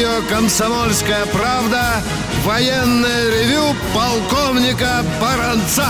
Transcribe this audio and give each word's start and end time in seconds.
Радио 0.00 0.26
«Комсомольская 0.30 1.26
правда» 1.26 2.02
военное 2.42 3.30
ревю 3.30 3.76
полковника 3.94 5.04
Баранца. 5.20 5.88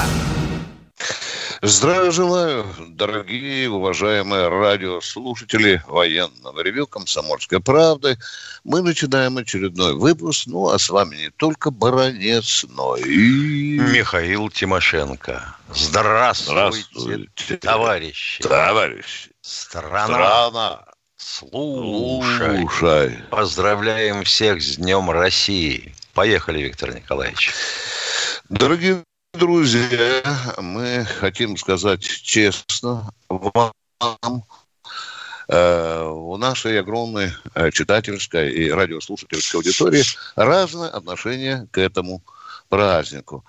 Здравия 1.62 2.10
желаю, 2.10 2.66
дорогие, 2.88 3.70
уважаемые 3.70 4.48
радиослушатели 4.48 5.80
военного 5.86 6.60
ревю 6.60 6.88
«Комсомольской 6.88 7.60
правды». 7.60 8.19
Мы 8.64 8.83
начинаем 8.83 9.36
очередной 9.36 9.95
выпуск, 9.95 10.48
ну, 10.48 10.70
а 10.70 10.78
с 10.80 10.91
вами 10.91 11.14
не 11.14 11.30
только 11.30 11.70
Баранец, 11.70 12.64
но 12.69 12.97
и... 12.97 13.78
Михаил 13.78 14.50
Тимошенко. 14.50 15.55
Здравствуйте, 15.72 16.88
Здравствуйте. 16.97 17.56
товарищи. 17.58 18.42
Товарищ, 18.42 19.28
Страна, 19.41 20.06
страна, 20.06 20.84
слушай. 21.20 22.56
слушай. 22.56 23.19
Поздравляем 23.30 24.24
всех 24.24 24.62
с 24.62 24.77
Днем 24.77 25.11
России. 25.11 25.95
Поехали, 26.15 26.62
Виктор 26.62 26.95
Николаевич. 26.95 27.52
Дорогие 28.48 29.05
друзья, 29.34 30.23
мы 30.59 31.05
хотим 31.05 31.56
сказать 31.56 32.02
честно 32.02 33.12
вам, 33.28 33.72
э, 35.48 36.05
у 36.05 36.36
нашей 36.36 36.81
огромной 36.81 37.33
э, 37.55 37.70
читательской 37.70 38.50
и 38.50 38.70
радиослушательской 38.70 39.59
аудитории 39.59 40.03
разное 40.37 40.89
отношение 40.89 41.69
к 41.70 41.78
этому 41.78 42.22
празднику. 42.69 43.44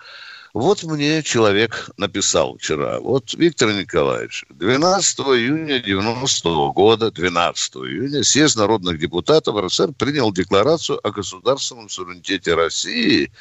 Вот 0.54 0.84
мне 0.84 1.24
человек 1.24 1.90
написал 1.96 2.58
вчера. 2.58 3.00
Вот, 3.00 3.34
Виктор 3.36 3.72
Николаевич, 3.72 4.46
12 4.50 5.20
июня 5.20 5.80
90 5.80 6.50
года, 6.74 7.10
12 7.10 7.76
июня, 7.76 8.24
съезд 8.24 8.58
народных 8.58 9.00
депутатов 9.00 9.56
РСФСР 9.56 9.94
принял 9.94 10.32
декларацию 10.34 11.00
о 11.08 11.12
государственном 11.12 11.88
суверенитете 11.88 12.54
России 12.54 13.32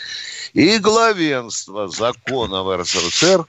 и 0.52 0.78
главенство 0.78 1.88
законов 1.88 2.80
РСФСР 2.80 3.44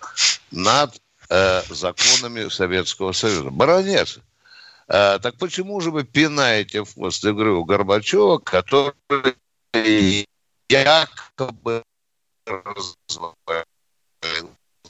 над 0.49 0.99
э, 1.29 1.61
законами 1.69 2.49
Советского 2.49 3.11
Союза. 3.11 3.51
Баронец, 3.51 4.17
э, 4.87 5.19
так 5.21 5.37
почему 5.37 5.79
же 5.81 5.91
вы 5.91 6.03
пинаете 6.03 6.83
в 6.83 6.91
хвост 6.95 7.23
игры 7.23 7.63
Горбачева, 7.63 8.39
который 8.39 8.95
якобы 10.67 11.83
развалил 12.45 13.35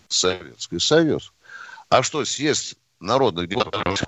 Советский 0.08 0.80
Союз? 0.80 1.34
А 1.90 2.04
что, 2.04 2.24
съезд 2.26 2.76
народных 3.00 3.48
депутатов 3.48 4.02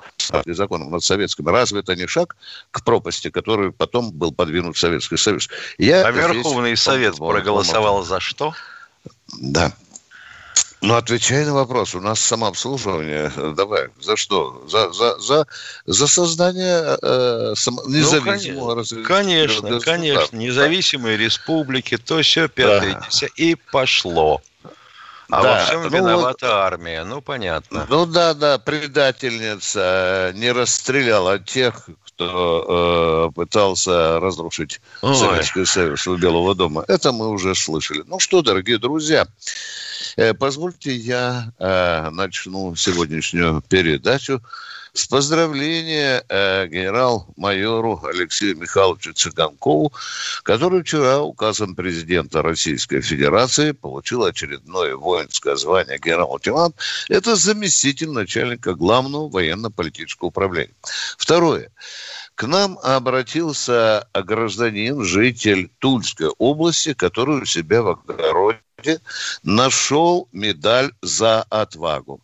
и 0.45 0.53
законов 0.53 0.89
над 0.89 1.03
советскими, 1.03 1.49
разве 1.49 1.81
это 1.81 1.95
не 1.95 2.07
шаг 2.07 2.35
к 2.71 2.83
пропасти, 2.83 3.29
который 3.29 3.71
потом 3.71 4.11
был 4.11 4.31
подвинут 4.31 4.77
Советский 4.77 5.17
Союз? 5.17 5.49
Я 5.77 6.07
А 6.07 6.11
здесь 6.11 6.25
Верховный 6.25 6.77
Совет 6.77 7.17
помню, 7.17 7.33
проголосовал 7.33 8.03
за 8.03 8.19
что? 8.19 8.53
да. 9.39 9.73
Ну, 10.83 10.95
отвечай 10.95 11.45
на 11.45 11.53
вопрос. 11.53 11.95
У 11.95 12.01
нас 12.01 12.19
самообслуживание. 12.19 13.31
Давай. 13.55 13.87
За 14.01 14.17
что? 14.17 14.61
За, 14.67 14.91
за, 14.91 15.17
за, 15.17 15.47
за 15.85 16.07
создание 16.07 16.97
э, 17.01 17.53
само- 17.55 17.83
независимого 17.87 18.75
разве- 18.75 18.97
Ну, 18.99 19.05
Конечно, 19.05 19.61
государства. 19.61 19.91
конечно. 19.91 20.35
Независимые 20.37 21.15
республики, 21.17 21.95
то 21.97 22.21
все 22.21 22.49
пятое, 22.49 22.99
Да. 22.99 23.27
И 23.37 23.55
пошло. 23.71 24.41
А 25.29 25.41
Да, 25.41 25.53
во 25.59 25.65
всем 25.65 25.83
ну 25.83 25.89
виновата 25.89 26.65
армия. 26.65 27.05
Ну, 27.05 27.21
понятно. 27.21 27.85
Ну 27.89 28.05
да, 28.05 28.33
да, 28.33 28.57
предательница 28.59 30.31
э, 30.33 30.37
не 30.37 30.51
расстреляла 30.51 31.39
тех, 31.39 31.87
кто 32.15 33.29
э, 33.29 33.33
пытался 33.33 34.19
разрушить 34.19 34.81
Ой. 35.01 35.15
Советский 35.15 35.65
Союз 35.65 36.07
у 36.07 36.15
Белого 36.17 36.55
дома. 36.55 36.85
Это 36.87 37.11
мы 37.11 37.29
уже 37.29 37.55
слышали. 37.55 38.03
Ну 38.07 38.19
что, 38.19 38.41
дорогие 38.41 38.77
друзья, 38.77 39.27
э, 40.17 40.33
позвольте 40.33 40.93
я 40.93 41.51
э, 41.59 42.09
начну 42.11 42.75
сегодняшнюю 42.75 43.63
передачу 43.67 44.41
с 44.93 45.07
поздравления 45.07 46.23
э, 46.29 46.67
генерал-майору 46.67 47.99
Алексею 48.03 48.57
Михайловичу 48.57 49.13
Цыганкову, 49.13 49.91
который 50.43 50.83
вчера 50.83 51.21
указом 51.21 51.73
президента 51.73 52.43
Российской 52.43 53.01
Федерации 53.01 53.71
получил 53.71 54.23
очередное 54.23 54.95
воинское 54.95 55.55
звание 55.55 55.97
генерал-лейтенант. 55.97 56.75
Это 57.09 57.35
заместитель 57.35 58.11
начальника 58.11 58.75
главного 58.75 59.29
военно-политического 59.29 60.27
управления. 60.27 60.75
Второе. 61.17 61.71
К 62.35 62.43
нам 62.45 62.77
обратился 62.83 64.07
гражданин, 64.13 65.03
житель 65.03 65.71
Тульской 65.79 66.29
области, 66.37 66.93
который 66.93 67.41
у 67.41 67.45
себя 67.45 67.81
в 67.81 67.89
огороде 67.89 68.99
нашел 69.41 70.27
медаль 70.31 70.91
за 71.01 71.41
отвагу. 71.43 72.21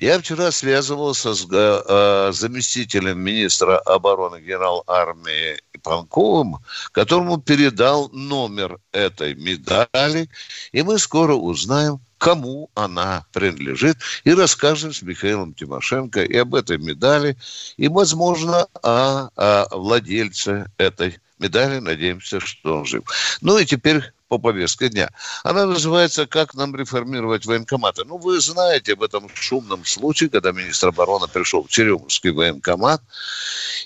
Я 0.00 0.18
вчера 0.18 0.50
связывался 0.50 1.34
с 1.34 1.46
э, 1.52 1.82
э, 1.86 2.32
заместителем 2.32 3.18
министра 3.20 3.78
обороны 3.80 4.40
генерал 4.40 4.82
армии 4.86 5.60
Панковым, 5.82 6.56
которому 6.92 7.38
передал 7.38 8.08
номер 8.08 8.78
этой 8.92 9.34
медали, 9.34 10.30
и 10.72 10.82
мы 10.82 10.98
скоро 10.98 11.34
узнаем, 11.34 12.00
кому 12.16 12.70
она 12.74 13.26
принадлежит, 13.34 13.98
и 14.24 14.32
расскажем 14.32 14.94
с 14.94 15.02
Михаилом 15.02 15.52
Тимошенко 15.52 16.24
и 16.24 16.36
об 16.36 16.54
этой 16.54 16.78
медали, 16.78 17.36
и, 17.76 17.88
возможно, 17.88 18.68
о, 18.82 19.28
о 19.36 19.76
владельце 19.76 20.70
этой 20.78 21.18
медали. 21.38 21.78
Надеемся, 21.78 22.40
что 22.40 22.78
он 22.78 22.86
жив. 22.86 23.02
Ну 23.42 23.58
и 23.58 23.66
теперь 23.66 24.02
по 24.30 24.38
повестке 24.38 24.88
дня. 24.88 25.10
Она 25.42 25.66
называется 25.66 26.24
«Как 26.24 26.54
нам 26.54 26.74
реформировать 26.76 27.46
военкоматы». 27.46 28.04
Ну, 28.04 28.16
вы 28.16 28.40
знаете 28.40 28.92
об 28.92 29.02
этом 29.02 29.28
шумном 29.34 29.84
случае, 29.84 30.30
когда 30.30 30.52
министр 30.52 30.88
обороны 30.88 31.26
пришел 31.26 31.64
в 31.64 31.68
Черемушский 31.68 32.30
военкомат, 32.30 33.02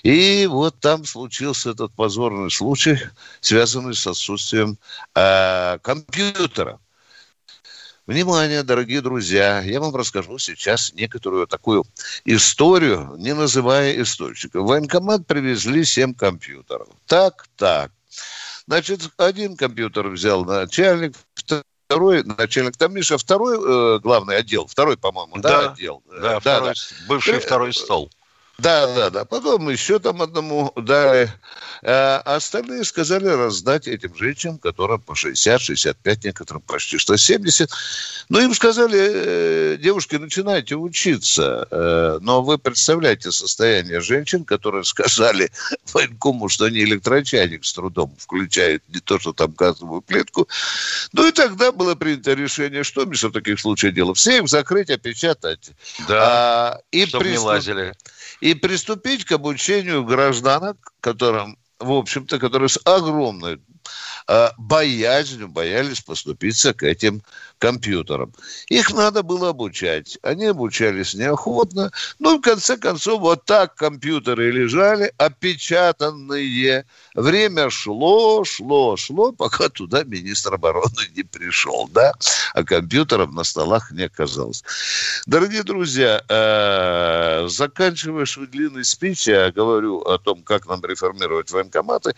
и 0.03 0.45
вот 0.45 0.79
там 0.79 1.03
случился 1.05 1.71
этот 1.71 1.93
позорный 1.93 2.51
случай, 2.51 2.99
связанный 3.41 3.95
с 3.95 4.05
отсутствием 4.05 4.77
э, 5.15 5.79
компьютера. 5.81 6.79
Внимание, 8.05 8.61
дорогие 8.61 9.01
друзья, 9.01 9.61
я 9.61 9.79
вам 9.79 9.95
расскажу 9.95 10.37
сейчас 10.37 10.93
некоторую 10.93 11.47
такую 11.47 11.85
историю, 12.23 13.15
не 13.17 13.33
называя 13.33 13.99
источника. 13.99 14.61
В 14.61 14.67
военкомат 14.67 15.25
привезли 15.25 15.83
7 15.83 16.13
компьютеров. 16.13 16.87
Так, 17.07 17.47
так. 17.57 17.91
Значит, 18.67 19.09
один 19.17 19.55
компьютер 19.55 20.07
взял 20.07 20.43
начальник, 20.43 21.15
второй 21.87 22.23
начальник, 22.23 22.77
там, 22.77 22.93
Миша, 22.93 23.17
второй 23.17 23.57
э, 23.57 23.99
главный 23.99 24.37
отдел, 24.37 24.65
второй, 24.65 24.97
по-моему, 24.97 25.37
да, 25.37 25.61
Да, 25.61 25.71
отдел? 25.71 26.03
Да, 26.21 26.39
второй, 26.39 26.73
бывший 27.07 27.35
Э, 27.35 27.39
второй 27.39 27.73
стол. 27.73 28.09
Да, 28.57 28.87
да, 28.95 29.09
да. 29.09 29.25
Потом 29.25 29.69
еще 29.69 29.99
там 29.99 30.21
одному 30.21 30.71
дали. 30.77 31.29
А 31.83 32.21
остальные 32.25 32.85
сказали 32.85 33.27
раздать 33.27 33.87
этим 33.87 34.15
женщинам, 34.15 34.57
которым 34.59 35.01
по 35.01 35.13
60, 35.13 35.61
65, 35.61 36.23
некоторым 36.23 36.61
почти 36.61 36.97
что 36.97 37.17
70. 37.17 37.69
Ну, 38.29 38.39
им 38.39 38.53
сказали, 38.55 38.97
э, 38.97 39.77
девушки, 39.77 40.15
начинайте 40.15 40.75
учиться. 40.75 41.67
Э, 41.69 42.17
Но 42.21 42.41
вы 42.41 42.57
представляете 42.57 43.31
состояние 43.31 43.99
женщин, 43.99 44.45
которые 44.45 44.85
сказали 44.85 45.51
военкому, 45.93 46.47
что 46.47 46.65
они 46.65 46.79
электрочайник 46.79 47.65
с 47.65 47.73
трудом 47.73 48.15
включают, 48.17 48.81
не 48.87 49.01
то, 49.01 49.19
что 49.19 49.33
там 49.33 49.51
газовую 49.51 50.01
плитку. 50.01 50.47
Ну, 51.11 51.27
и 51.27 51.31
тогда 51.33 51.71
было 51.73 51.95
принято 51.95 52.33
решение, 52.33 52.83
что, 52.83 53.03
Миша, 53.05 53.27
в 53.27 53.33
таких 53.33 53.59
случаях 53.59 53.93
делать? 53.93 54.17
Все 54.17 54.37
их 54.37 54.47
закрыть, 54.47 54.89
опечатать. 54.89 55.71
Да, 56.07 56.23
А, 56.75 56.79
и 56.91 57.05
чтобы 57.05 57.25
не 57.25 57.31
приступ- 57.31 57.45
лазили. 57.45 57.93
И 58.41 58.53
приступить 58.53 59.25
к 59.25 59.31
обучению 59.31 60.03
гражданок, 60.03 60.93
которым, 61.01 61.57
в 61.79 61.91
общем-то, 61.91 62.39
которые 62.39 62.69
с 62.69 62.79
огромной 62.85 63.61
э, 64.27 64.49
боязнью 64.57 65.47
боялись 65.47 66.01
поступиться 66.01 66.73
к 66.73 66.83
этим 66.83 67.21
компьютерам. 67.59 68.33
Их 68.67 68.93
надо 68.93 69.23
было 69.23 69.49
обучать. 69.49 70.17
Они 70.21 70.45
обучались 70.45 71.13
неохотно. 71.13 71.91
Ну, 72.19 72.37
в 72.37 72.41
конце 72.41 72.77
концов, 72.77 73.21
вот 73.21 73.45
так 73.45 73.75
компьютеры 73.75 74.51
лежали, 74.51 75.11
опечатанные. 75.17 76.85
Время 77.15 77.69
шло, 77.69 78.43
шло, 78.43 78.97
шло, 78.97 79.31
пока 79.31 79.69
туда 79.69 80.03
министр 80.03 80.55
обороны 80.55 81.07
не 81.15 81.23
пришел, 81.23 81.87
да, 81.91 82.13
а 82.53 82.63
компьютеров 82.63 83.31
на 83.31 83.43
столах 83.43 83.91
не 83.91 84.03
оказалось. 84.03 84.63
Дорогие 85.25 85.63
друзья, 85.63 86.21
э, 86.27 87.47
заканчивая 87.47 88.25
свой 88.25 88.47
длинный 88.47 88.83
спич, 88.83 89.27
я 89.27 89.51
говорю 89.51 89.99
о 90.01 90.17
том, 90.17 90.43
как 90.43 90.67
нам 90.67 90.83
реформировать 90.83 91.51
военкоматы. 91.51 92.15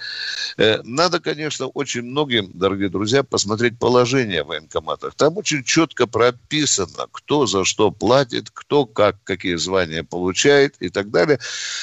Э, 0.58 0.82
надо, 0.84 1.20
конечно, 1.20 1.68
очень 1.68 2.02
многим, 2.02 2.52
дорогие 2.54 2.90
друзья, 2.90 3.24
посмотреть 3.24 3.78
положение 3.80 4.44
в 4.44 4.48
военкоматах. 4.48 5.16
Там 5.28 5.38
очень 5.38 5.62
четко 5.62 6.08
прописано, 6.08 7.08
кто 7.12 7.46
за 7.48 7.66
что 7.66 7.92
платит, 7.92 8.50
кто 8.50 8.86
как, 8.86 9.22
какие 9.26 9.56
звания 9.56 10.02
получает 10.02 10.76
и 10.80 10.88
так 10.88 11.12
далее. 11.12 11.38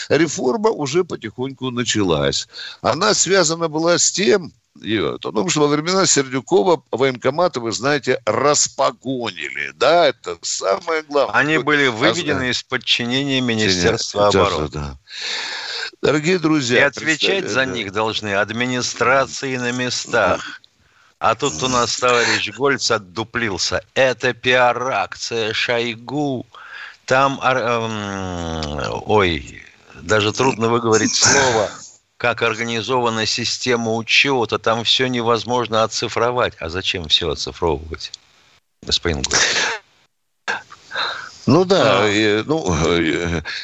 Реформа 0.09 0.71
уже 0.71 1.05
потихоньку 1.05 1.71
началась. 1.71 2.49
Она 2.81 3.13
связана 3.13 3.69
была 3.69 3.99
с 3.99 4.11
тем, 4.11 4.55
ее. 4.81 5.19
Потому 5.21 5.51
что 5.51 5.61
во 5.61 5.67
времена 5.67 6.07
Сердюкова 6.07 6.85
военкоматы, 6.91 7.61
вы 7.61 7.73
знаете, 7.73 8.19
распогонили. 8.25 9.73
Да, 9.75 10.07
это 10.07 10.39
самое 10.41 11.03
главное. 11.03 11.39
Они 11.39 11.59
были 11.59 11.89
выведены 11.89 12.49
из 12.49 12.63
подчинения 12.63 13.43
Министерства 13.43 14.29
обороны. 14.29 14.71
Да. 14.71 14.99
Дорогие 16.01 16.39
друзья. 16.39 16.79
И 16.79 16.83
отвечать 16.83 17.51
за 17.51 17.67
них 17.67 17.93
должны 17.93 18.37
администрации 18.37 19.59
на 19.59 19.71
местах. 19.71 20.63
А 21.19 21.35
тут 21.35 21.63
у 21.63 21.69
нас 21.69 21.97
товарищ 21.99 22.51
Гольц 22.51 22.91
отдуплился. 22.91 23.83
Это 23.95 24.35
пиар-акция 24.35 25.53
Шойгу. 25.53 26.47
Там, 27.07 27.41
эм, 27.43 29.03
ой, 29.07 29.63
даже 30.03 30.33
трудно 30.33 30.69
выговорить 30.69 31.15
слово 31.15 31.71
как 32.25 32.41
организована 32.41 33.27
система 33.27 33.95
учета, 33.95 34.59
там 34.59 34.85
все 34.85 35.09
невозможно 35.09 35.83
оцифровать. 35.83 36.55
А 36.59 36.71
зачем 36.71 37.09
все 37.09 37.31
оцифровывать, 37.31 38.13
господин 38.83 39.21
Гуров? 39.21 39.84
Ну 41.47 41.65
да, 41.65 42.11
и, 42.11 42.43
ну, 42.47 42.65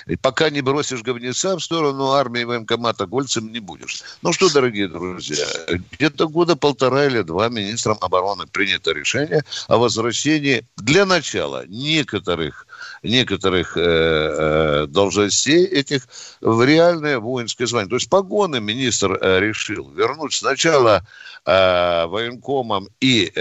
и, 0.06 0.16
пока 0.16 0.50
не 0.50 0.60
бросишь 0.60 1.02
говнеца 1.02 1.56
в 1.56 1.60
сторону 1.62 2.10
армии 2.10 2.44
военкомата, 2.44 3.06
гольцем 3.06 3.52
не 3.52 3.60
будешь. 3.60 4.02
Ну 4.22 4.32
что, 4.32 4.52
дорогие 4.52 4.86
друзья, 4.88 5.46
где-то 5.92 6.28
года 6.28 6.56
полтора 6.56 7.06
или 7.06 7.22
два 7.22 7.48
министром 7.48 7.96
обороны 8.00 8.46
принято 8.46 8.92
решение 8.92 9.44
о 9.68 9.78
возвращении 9.78 10.66
для 10.76 11.06
начала 11.06 11.64
некоторых 11.66 12.66
некоторых 13.02 13.76
э, 13.76 13.80
э, 13.80 14.86
должностей 14.86 15.64
этих 15.64 16.02
в 16.40 16.64
реальное 16.64 17.18
воинское 17.18 17.66
звание. 17.66 17.88
То 17.88 17.96
есть 17.96 18.08
погоны 18.08 18.60
министр 18.60 19.18
э, 19.20 19.40
решил 19.40 19.90
вернуть 19.90 20.34
сначала 20.34 21.06
военкомам 21.46 22.88
и 23.00 23.32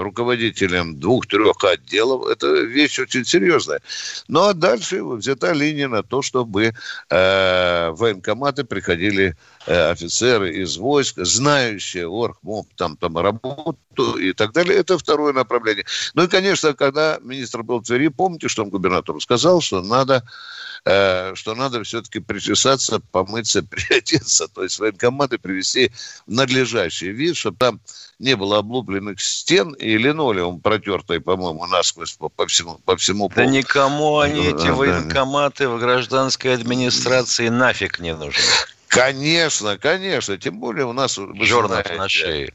руководителям 0.00 0.98
двух-трех 0.98 1.62
отделов. 1.64 2.28
Это 2.28 2.46
вещь 2.46 2.98
очень 2.98 3.26
серьезная. 3.26 3.82
Ну 4.26 4.44
а 4.44 4.54
дальше 4.54 5.04
взята 5.04 5.52
линия 5.52 5.86
на 5.88 6.02
то, 6.02 6.22
чтобы 6.22 6.72
военкоматы 7.10 8.64
приходили 8.64 9.36
офицеры 9.66 10.54
из 10.54 10.76
войск, 10.76 11.16
знающие 11.18 12.08
оргмоб, 12.08 12.68
там, 12.76 12.96
там 12.96 13.18
работу 13.18 14.14
и 14.18 14.32
так 14.32 14.52
далее. 14.52 14.78
Это 14.78 14.98
второе 14.98 15.32
направление. 15.32 15.84
Ну 16.14 16.24
и, 16.24 16.28
конечно, 16.28 16.74
когда 16.74 17.18
министр 17.22 17.62
был 17.62 17.80
в 17.80 17.84
Твери, 17.84 18.08
помните, 18.08 18.48
что 18.48 18.62
он 18.62 18.70
губернатору 18.70 19.20
сказал, 19.20 19.60
что 19.60 19.82
надо 19.82 20.22
э, 20.84 21.34
что 21.34 21.54
надо 21.54 21.82
все-таки 21.82 22.20
причесаться, 22.20 23.00
помыться, 23.10 23.62
приодеться, 23.70 24.48
то 24.48 24.62
есть 24.62 24.78
военкоматы 24.78 25.38
привести 25.38 25.90
в 26.26 26.32
надлежащий 26.32 27.10
вид, 27.10 27.36
чтобы 27.36 27.56
там 27.58 27.80
не 28.18 28.36
было 28.36 28.58
облупленных 28.58 29.20
стен 29.20 29.72
и 29.74 29.98
линолеум 29.98 30.60
протертый, 30.60 31.20
по-моему, 31.20 31.66
насквозь 31.66 32.12
по, 32.12 32.28
по 32.28 32.46
всему, 32.46 32.78
по 32.84 32.96
всему 32.96 33.28
полу. 33.28 33.46
Да 33.46 33.52
никому 33.52 34.18
они, 34.18 34.46
эти 34.46 34.68
военкоматы 34.68 35.68
в 35.68 35.78
гражданской 35.78 36.54
администрации 36.54 37.48
нафиг 37.48 37.98
не 37.98 38.14
нужны. 38.14 38.42
Конечно, 38.96 39.78
конечно. 39.78 40.36
Тем 40.38 40.58
более 40.58 40.86
у 40.86 40.92
нас... 40.92 41.14
Черных 41.14 41.96
на 41.96 42.08
шее 42.08 42.52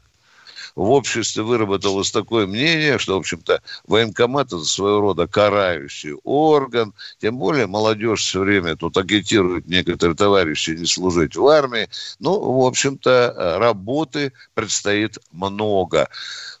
в 0.74 0.90
обществе 0.90 1.42
выработалось 1.42 2.10
такое 2.10 2.46
мнение, 2.46 2.98
что, 2.98 3.14
в 3.14 3.18
общем-то, 3.18 3.62
военкомат– 3.86 4.46
это 4.48 4.64
своего 4.64 5.00
рода 5.00 5.26
карающий 5.26 6.14
орган. 6.24 6.94
Тем 7.20 7.36
более 7.38 7.66
молодежь 7.66 8.20
все 8.20 8.40
время 8.40 8.76
тут 8.76 8.96
агитирует 8.96 9.66
некоторые 9.66 10.16
товарищи 10.16 10.70
не 10.70 10.86
служить 10.86 11.36
в 11.36 11.46
армии. 11.46 11.88
Ну, 12.20 12.38
в 12.40 12.66
общем-то, 12.66 13.56
работы 13.58 14.32
предстоит 14.54 15.18
много. 15.32 16.08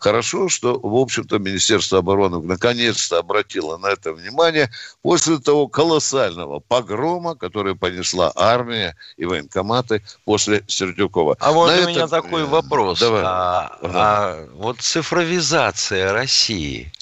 Хорошо, 0.02 0.48
что, 0.48 0.80
в 0.82 0.96
общем-то, 0.96 1.38
Министерство 1.38 2.00
обороны 2.00 2.42
наконец-то 2.42 3.18
обратило 3.18 3.76
на 3.76 3.86
это 3.86 4.12
внимание 4.12 4.68
после 5.00 5.38
того 5.38 5.68
колоссального 5.68 6.58
погрома, 6.58 7.36
который 7.36 7.76
понесла 7.76 8.32
армия 8.34 8.96
и 9.16 9.26
военкоматы 9.26 10.02
после 10.24 10.64
Сердюкова. 10.66 11.36
А 11.38 11.52
вот 11.52 11.68
на 11.68 11.74
у 11.74 11.76
это... 11.76 11.88
меня 11.88 12.08
такой 12.08 12.44
вопрос. 12.44 12.98
Давай. 12.98 13.22
А, 13.24 13.78
ага. 13.80 13.92
а 13.94 14.48
вот 14.54 14.80
цифровизация 14.80 16.12
России, 16.12 16.92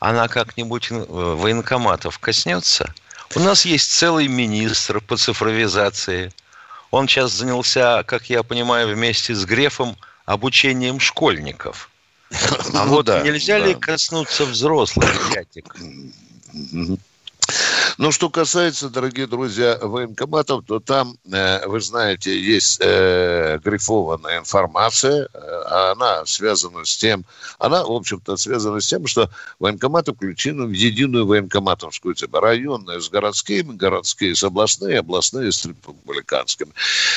она 0.00 0.26
как-нибудь 0.26 0.88
э, 0.90 0.96
военкоматов 1.08 2.18
коснется? 2.18 2.92
У 3.36 3.40
нас 3.40 3.66
есть 3.66 3.92
целый 3.92 4.26
министр 4.26 5.00
по 5.00 5.16
цифровизации. 5.16 6.32
Он 6.90 7.06
сейчас 7.06 7.30
занялся, 7.34 8.02
как 8.02 8.28
я 8.28 8.42
понимаю, 8.42 8.88
вместе 8.88 9.36
с 9.36 9.44
Грефом 9.44 9.96
обучением 10.26 10.98
школьников. 10.98 11.87
А 12.30 12.84
ну, 12.84 12.90
вот 12.90 13.06
да, 13.06 13.22
нельзя 13.22 13.58
да. 13.58 13.66
ли 13.66 13.74
коснуться 13.74 14.44
взрослых, 14.44 15.30
Ятик? 15.34 15.74
Ну, 17.98 18.12
что 18.12 18.30
касается, 18.30 18.90
дорогие 18.90 19.26
друзья, 19.26 19.76
военкоматов, 19.80 20.64
то 20.64 20.78
там, 20.78 21.16
э, 21.32 21.66
вы 21.66 21.80
знаете, 21.80 22.38
есть 22.38 22.78
э, 22.80 23.58
грифованная 23.64 24.38
информация, 24.38 25.28
э, 25.32 25.62
она 25.90 26.24
связана 26.24 26.84
с 26.84 26.96
тем, 26.96 27.24
она, 27.58 27.84
в 27.84 27.90
общем-то, 27.90 28.36
связана 28.36 28.80
с 28.80 28.86
тем, 28.86 29.08
что 29.08 29.30
военкоматы 29.58 30.12
включены 30.12 30.66
в 30.66 30.70
единую 30.70 31.26
военкоматовскую 31.26 32.14
цепь. 32.14 32.34
Районные 32.34 33.00
с 33.00 33.08
городскими, 33.08 33.74
городские 33.74 34.36
с 34.36 34.44
областные, 34.44 35.00
областные 35.00 35.50
с 35.50 35.64
республиканскими. 35.64 36.70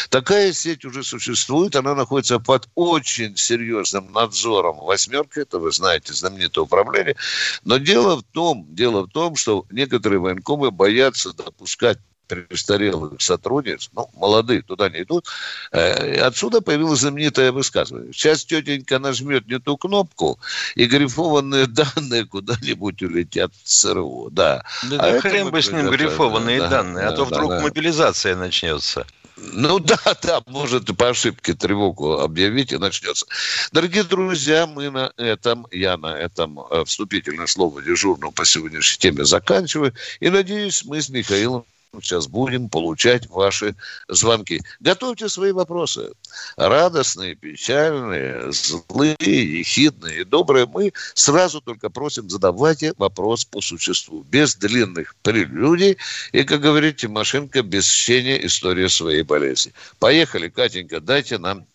Такая 0.10 0.52
сеть 0.52 0.84
уже 0.84 1.04
существует, 1.04 1.76
она 1.76 1.94
находится 1.94 2.40
под 2.40 2.68
очень 2.74 3.38
серьезным 3.38 4.12
надзором 4.14 4.78
восьмерка, 4.78 5.42
это 5.42 5.60
вы 5.60 5.72
знаете, 5.72 6.14
знаменитое 6.14 6.64
управление. 6.64 7.16
Но 7.64 7.78
дело 7.78 8.18
в 8.18 8.24
том, 8.24 8.66
дело 8.70 9.04
в 9.04 9.10
том, 9.12 9.36
что 9.36 9.66
некоторые 9.70 10.21
военкомы 10.22 10.72
боятся 10.72 11.34
допускать 11.34 12.00
престарелых 12.32 13.22
сотрудниц, 13.22 13.90
ну, 13.94 14.10
молодые, 14.16 14.62
туда 14.62 14.90
не 14.90 15.02
идут. 15.02 15.28
Э, 15.74 16.22
отсюда 16.22 16.62
появилось 16.62 17.02
знаменитое 17.02 17.52
высказывание. 17.52 18.14
Сейчас 18.14 18.46
тетенька 18.46 19.00
нажмет 19.00 19.48
не 19.48 19.60
ту 19.60 19.78
кнопку, 19.78 20.40
и 20.76 20.86
грифованные 20.86 21.68
данные 21.68 22.26
куда-нибудь 22.26 23.02
улетят 23.04 23.52
в 23.54 23.68
ЦРУ. 23.68 24.30
Да, 24.32 24.64
да 24.84 24.98
а 24.98 25.20
хрен 25.20 25.50
бы 25.50 25.62
с 25.62 25.72
ним 25.72 25.90
грифованные 25.90 26.60
да, 26.60 26.70
данные, 26.70 27.06
да, 27.06 27.10
а 27.10 27.12
то 27.12 27.26
да, 27.26 27.36
вдруг 27.36 27.52
да. 27.52 27.62
мобилизация 27.62 28.36
начнется. 28.36 29.06
Ну 29.38 29.80
да, 29.80 29.98
да, 30.22 30.42
может 30.48 30.96
по 30.98 31.10
ошибке 31.10 31.54
тревогу 31.54 32.20
объявить 32.20 32.72
и 32.72 32.78
начнется. 32.78 33.26
Дорогие 33.72 34.04
друзья, 34.04 34.68
мы 34.68 34.90
на 34.90 35.14
этом, 35.18 35.68
я 35.72 35.98
на 35.98 36.18
этом 36.18 36.60
э, 36.60 36.84
вступительное 36.86 37.48
слово 37.48 37.82
дежурного 37.82 38.32
по 38.32 38.46
сегодняшней 38.46 39.00
теме 39.00 39.26
заканчиваю. 39.26 39.94
И 40.20 40.30
надеюсь, 40.30 40.84
мы 40.86 41.02
с 41.02 41.10
Михаилом 41.10 41.66
сейчас 42.00 42.28
будем 42.28 42.70
получать 42.70 43.28
ваши 43.30 43.76
звонки. 44.08 44.62
Готовьте 44.80 45.28
свои 45.28 45.52
вопросы. 45.52 46.14
Радостные, 46.56 47.36
печальные, 47.36 48.52
злые, 48.52 49.18
ехидные, 49.20 50.24
добрые. 50.24 50.66
Мы 50.68 50.94
сразу 51.14 51.60
только 51.60 51.90
просим, 51.90 52.30
задавайте 52.30 52.94
вопрос 52.98 53.44
по 53.44 53.62
существу. 53.62 54.24
Без 54.24 54.56
длинных 54.56 55.16
прелюдий. 55.22 55.98
И, 56.32 56.44
как 56.44 56.62
говорит 56.62 56.98
Тимошенко, 56.98 57.62
без 57.62 57.88
чтения 57.88 58.46
истории 58.46 58.88
своей 58.88 59.24
болезни. 59.24 59.74
Поехали, 60.00 60.48
Катенька, 60.48 61.02
дайте 61.02 61.38
нам 61.38 61.66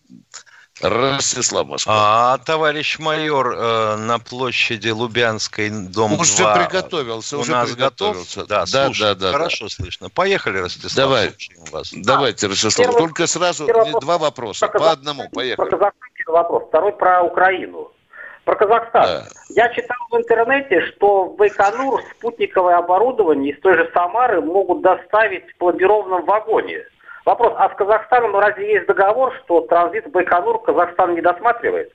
Ростислав 0.82 1.66
Москва. 1.66 1.94
А 1.96 2.38
товарищ 2.38 2.98
майор 2.98 3.54
э, 3.56 3.96
на 3.96 4.18
площади 4.18 4.90
Лубянской, 4.90 5.70
дом 5.70 6.20
уже 6.20 6.36
2. 6.36 6.66
приготовился, 6.66 7.38
у 7.38 7.40
уже 7.40 7.52
нас 7.52 7.70
приготовился. 7.70 8.40
Готов? 8.40 8.48
Да, 8.48 8.64
да, 8.70 8.86
слушай, 8.86 9.00
да, 9.00 9.14
да, 9.14 9.32
хорошо 9.32 9.64
да. 9.66 9.70
слышно. 9.70 10.10
Поехали, 10.10 10.58
Ростислав. 10.58 10.94
Давай, 10.94 11.32
вас. 11.72 11.92
давайте, 11.94 12.46
Ростислав. 12.46 12.86
Первый, 12.86 12.98
Только 12.98 13.26
сразу 13.26 13.66
первый 13.66 13.92
два 14.00 14.18
вопроса, 14.18 14.68
по 14.68 14.90
одному. 14.90 15.28
Поехали. 15.30 15.70
Вопрос. 16.26 16.64
Второй 16.68 16.92
про 16.92 17.22
Украину. 17.22 17.90
Про 18.44 18.56
Казахстан. 18.56 19.04
Да. 19.04 19.26
Я 19.48 19.68
читал 19.72 19.96
в 20.10 20.16
интернете, 20.16 20.80
что 20.86 21.24
в 21.24 21.36
Байконур 21.36 22.02
спутниковое 22.16 22.76
оборудование 22.76 23.52
из 23.52 23.60
той 23.60 23.74
же 23.74 23.90
Самары 23.94 24.40
могут 24.40 24.82
доставить 24.82 25.48
в 25.50 25.56
пломбированном 25.56 26.24
вагоне. 26.24 26.84
Вопрос, 27.26 27.54
а 27.58 27.68
с 27.68 27.76
Казахстаном 27.76 28.36
разве 28.38 28.74
есть 28.74 28.86
договор, 28.86 29.34
что 29.44 29.62
транзит 29.62 30.08
Байконур 30.12 30.62
Казахстан 30.62 31.16
не 31.16 31.20
досматривает? 31.20 31.92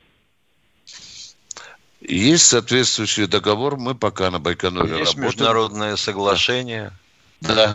Есть 2.02 2.48
соответствующий 2.48 3.28
договор, 3.28 3.78
мы 3.78 3.96
пока 3.96 4.30
на 4.30 4.40
Байконуре 4.40 4.90
Есть 4.90 5.16
работаем. 5.16 5.24
международное 5.24 5.96
соглашение. 5.96 6.92
Да, 7.40 7.74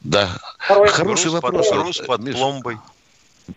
да. 0.00 0.28
Хороший 0.58 1.32
вопрос. 1.32 1.72
Груз 1.72 1.98
под 2.06 2.32
пломбой. 2.32 2.78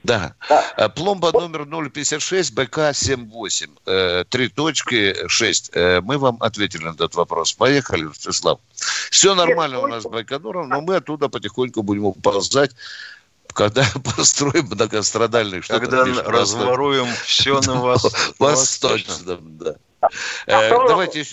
Да. 0.03 0.33
да. 0.49 0.73
Э, 0.77 0.89
пломба 0.89 1.31
номер 1.31 1.65
056 1.89 2.53
БК-78. 2.53 3.69
Э, 3.85 4.23
три 4.29 4.49
точки 4.49 5.27
6. 5.27 5.71
Э, 5.73 6.01
мы 6.01 6.17
вам 6.17 6.37
ответили 6.39 6.83
на 6.83 6.91
этот 6.91 7.15
вопрос. 7.15 7.53
Поехали, 7.53 8.05
Ростислав. 8.05 8.59
Все 9.09 9.35
нормально 9.35 9.79
у 9.79 9.87
нас 9.87 10.03
с 10.03 10.07
Байконуром, 10.07 10.69
но 10.69 10.81
мы 10.81 10.95
оттуда 10.95 11.29
потихоньку 11.29 11.83
будем 11.83 12.05
уползать 12.05 12.71
когда 13.53 13.83
построим 14.15 14.65
многострадальный 14.67 15.61
что 15.61 15.77
Когда 15.77 16.05
разворуем 16.23 17.07
все 17.25 17.59
на 17.59 17.75
вас. 17.81 18.07
Восточном, 18.39 19.57
да. 19.57 19.75
А 20.47 20.69
давайте, 20.87 21.25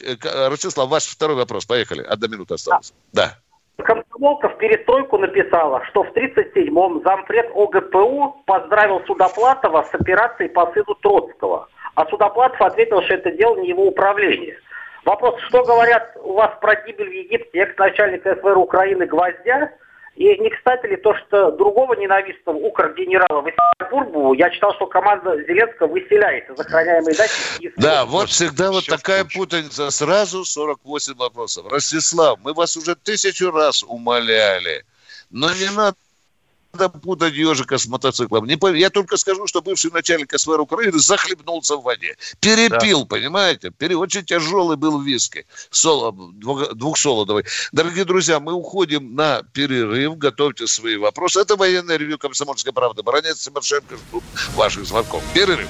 Ростислав, 0.48 0.88
ваш 0.88 1.04
второй 1.04 1.36
вопрос. 1.36 1.64
Поехали. 1.64 2.02
Одна 2.02 2.26
минута 2.26 2.54
осталась. 2.54 2.92
Да. 3.12 3.38
Комсомолка 4.18 4.48
в 4.48 4.58
перестройку 4.58 5.16
написала, 5.16 5.84
что 5.84 6.02
в 6.02 6.10
37-м 6.12 7.02
зампред 7.04 7.50
ОГПУ 7.54 8.42
поздравил 8.46 9.00
Судоплатова 9.06 9.84
с 9.84 9.94
операцией 9.94 10.48
по 10.48 10.66
сыну 10.72 10.96
Троцкого. 11.00 11.68
А 11.94 12.04
Судоплатов 12.06 12.60
ответил, 12.60 13.00
что 13.02 13.14
это 13.14 13.30
дело 13.30 13.56
не 13.56 13.68
его 13.68 13.84
управления. 13.84 14.56
Вопрос, 15.04 15.40
что 15.42 15.62
говорят 15.62 16.16
у 16.20 16.32
вас 16.32 16.50
про 16.60 16.74
гибель 16.82 17.08
в 17.08 17.12
Египте 17.12 17.60
экс-начальника 17.60 18.34
СВР 18.36 18.58
Украины 18.58 19.06
Гвоздя– 19.06 19.70
и 20.18 20.36
не 20.38 20.50
кстати 20.50 20.86
ли 20.86 20.96
то, 20.96 21.14
что 21.14 21.52
другого 21.52 21.94
ненавистного 21.94 22.56
укр-генерала 22.56 23.40
Василия 23.40 24.36
я 24.36 24.50
читал, 24.50 24.74
что 24.74 24.86
команда 24.86 25.36
Зеленского 25.44 25.86
выселяет 25.86 26.50
из 26.50 26.58
охраняемой 26.58 27.14
дачи. 27.14 27.72
Да, 27.76 28.04
вот 28.04 28.28
всегда 28.28 28.72
вот 28.72 28.84
такая 28.86 29.24
путаница. 29.24 29.90
Сразу 29.90 30.44
48 30.44 31.14
вопросов. 31.14 31.66
Ростислав, 31.70 32.40
мы 32.42 32.52
вас 32.52 32.76
уже 32.76 32.96
тысячу 32.96 33.52
раз 33.52 33.84
умоляли, 33.84 34.84
но 35.30 35.52
не 35.52 35.70
надо 35.76 35.96
надо 36.78 36.88
путать 36.88 37.34
ежика 37.34 37.78
с 37.78 37.86
мотоциклом. 37.86 38.46
Не 38.46 38.56
пов... 38.56 38.74
Я 38.74 38.90
только 38.90 39.16
скажу, 39.16 39.46
что 39.46 39.60
бывший 39.62 39.90
начальник 39.90 40.38
СВР 40.38 40.60
Украины 40.60 40.98
захлебнулся 40.98 41.76
в 41.76 41.82
воде. 41.82 42.16
Перепил, 42.40 43.00
да. 43.00 43.06
понимаете? 43.06 43.70
Пере... 43.70 43.96
Очень 43.96 44.24
тяжелый 44.24 44.76
был 44.76 45.00
виски. 45.00 45.46
Соло... 45.70 46.12
Двухсолодовый. 46.12 47.44
Дорогие 47.72 48.04
друзья, 48.04 48.40
мы 48.40 48.52
уходим 48.52 49.14
на 49.14 49.42
перерыв. 49.52 50.16
Готовьте 50.18 50.66
свои 50.66 50.96
вопросы. 50.96 51.40
Это 51.40 51.56
военное 51.56 51.96
ревю 51.96 52.18
«Комсомольская 52.18 52.72
правда». 52.72 53.02
Баранец 53.02 53.38
Тимошенко 53.38 53.96
ждут 53.96 54.24
ваших 54.54 54.86
звонков. 54.86 55.22
Перерыв 55.34 55.68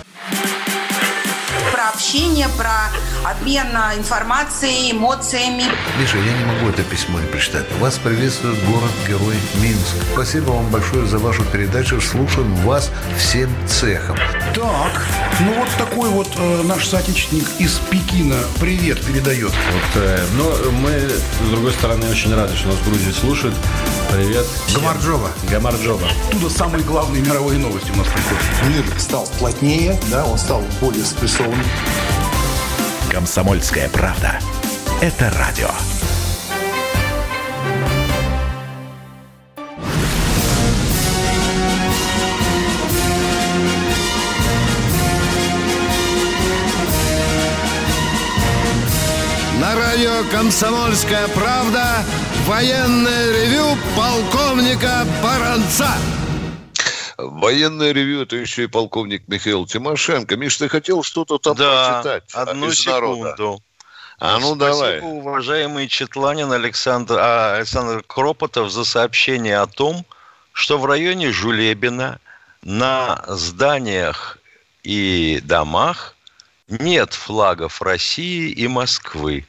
про 1.78 1.90
общение, 1.90 2.48
про 2.56 2.90
обмен 3.24 3.68
информацией, 3.96 4.90
эмоциями. 4.90 5.62
Миша, 6.00 6.16
я 6.16 6.32
не 6.36 6.44
могу 6.44 6.70
это 6.70 6.82
письмо 6.82 7.20
не 7.20 7.26
прочитать. 7.28 7.66
Вас 7.78 7.98
приветствует 7.98 8.58
город-герой 8.64 9.36
Минск. 9.62 9.94
Спасибо 10.12 10.50
вам 10.50 10.68
большое 10.70 11.06
за 11.06 11.18
вашу 11.18 11.44
передачу. 11.44 12.00
Слушаем 12.00 12.52
вас 12.56 12.90
всем 13.16 13.48
цехом. 13.68 14.16
Так, 14.56 15.06
ну 15.38 15.54
вот 15.54 15.68
такой 15.78 16.08
вот 16.08 16.28
э, 16.36 16.62
наш 16.64 16.84
соотечественник 16.84 17.46
из 17.60 17.74
Пекина 17.90 18.38
привет 18.58 19.00
передает. 19.04 19.52
Вот, 19.52 20.02
э, 20.02 20.26
но 20.36 20.72
мы, 20.72 20.90
с 20.90 21.50
другой 21.50 21.70
стороны, 21.70 22.10
очень 22.10 22.34
рады, 22.34 22.56
что 22.56 22.68
нас 22.68 22.76
в 22.78 22.88
Грузии 22.88 23.12
слушают. 23.12 23.54
Привет. 24.12 24.46
Гамарджова. 24.74 25.30
Гамарджова. 25.50 26.08
Оттуда 26.28 26.48
самые 26.50 26.82
главные 26.84 27.22
мировые 27.22 27.58
новости 27.58 27.90
у 27.90 27.96
нас 27.96 28.06
приходят. 28.06 28.86
Мир 28.86 28.98
стал 28.98 29.28
плотнее, 29.38 29.98
да, 30.10 30.24
он 30.24 30.38
стал 30.38 30.62
более 30.80 31.04
спрессованным. 31.04 31.64
Комсомольская 33.10 33.88
правда. 33.90 34.38
Это 35.02 35.30
радио. 35.38 35.68
Радио 49.98 50.30
«Комсомольская 50.30 51.26
правда» 51.28 52.04
военное 52.46 53.32
ревю 53.32 53.76
полковника 53.96 55.04
Баранца. 55.20 55.88
Военное 57.16 57.90
ревю 57.90 58.22
это 58.22 58.36
еще 58.36 58.64
и 58.64 58.66
полковник 58.68 59.24
Михаил 59.26 59.66
Тимошенко. 59.66 60.36
Миш, 60.36 60.56
ты 60.56 60.68
хотел 60.68 61.02
что-то 61.02 61.38
там 61.38 61.56
да, 61.56 62.00
прочитать? 62.00 62.32
одну 62.32 62.70
секунду. 62.70 63.24
Народа? 63.24 63.62
А 64.20 64.38
ну 64.38 64.54
Спасибо, 64.54 64.58
давай. 64.58 65.00
уважаемый 65.00 65.88
Четланин 65.88 66.52
Александр, 66.52 67.16
а, 67.18 67.56
Александр 67.56 68.04
Кропотов 68.06 68.70
за 68.70 68.84
сообщение 68.84 69.58
о 69.58 69.66
том, 69.66 70.06
что 70.52 70.78
в 70.78 70.86
районе 70.86 71.32
Жулебина 71.32 72.20
на 72.62 73.24
зданиях 73.26 74.38
и 74.84 75.40
домах 75.42 76.14
нет 76.68 77.14
флагов 77.14 77.82
России 77.82 78.48
и 78.52 78.68
Москвы. 78.68 79.44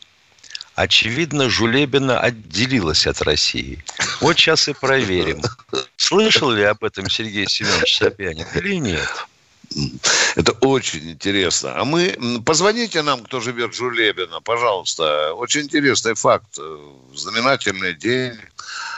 Очевидно, 0.80 1.50
Жулебина 1.50 2.22
отделилась 2.22 3.06
от 3.06 3.22
России. 3.22 3.84
Вот 4.22 4.38
сейчас 4.38 4.70
и 4.70 4.74
проверим. 4.74 5.42
Слышал 5.98 6.52
ли 6.52 6.64
об 6.64 6.86
этом 6.86 7.10
Сергей 7.10 7.48
Семенович 7.48 7.98
Собянин 7.98 8.48
или 8.56 8.76
нет? 8.76 9.28
Это 10.38 10.54
очень 10.62 11.12
интересно. 11.12 11.74
А 11.76 11.84
мы... 11.84 12.42
Позвоните 12.46 13.02
нам, 13.02 13.26
кто 13.26 13.42
живет 13.42 13.74
в 13.74 13.78
Жулебино, 13.78 14.40
пожалуйста. 14.40 15.34
Очень 15.34 15.64
интересный 15.64 16.14
факт. 16.14 16.58
Знаменательный 17.14 17.94
день. 17.94 18.38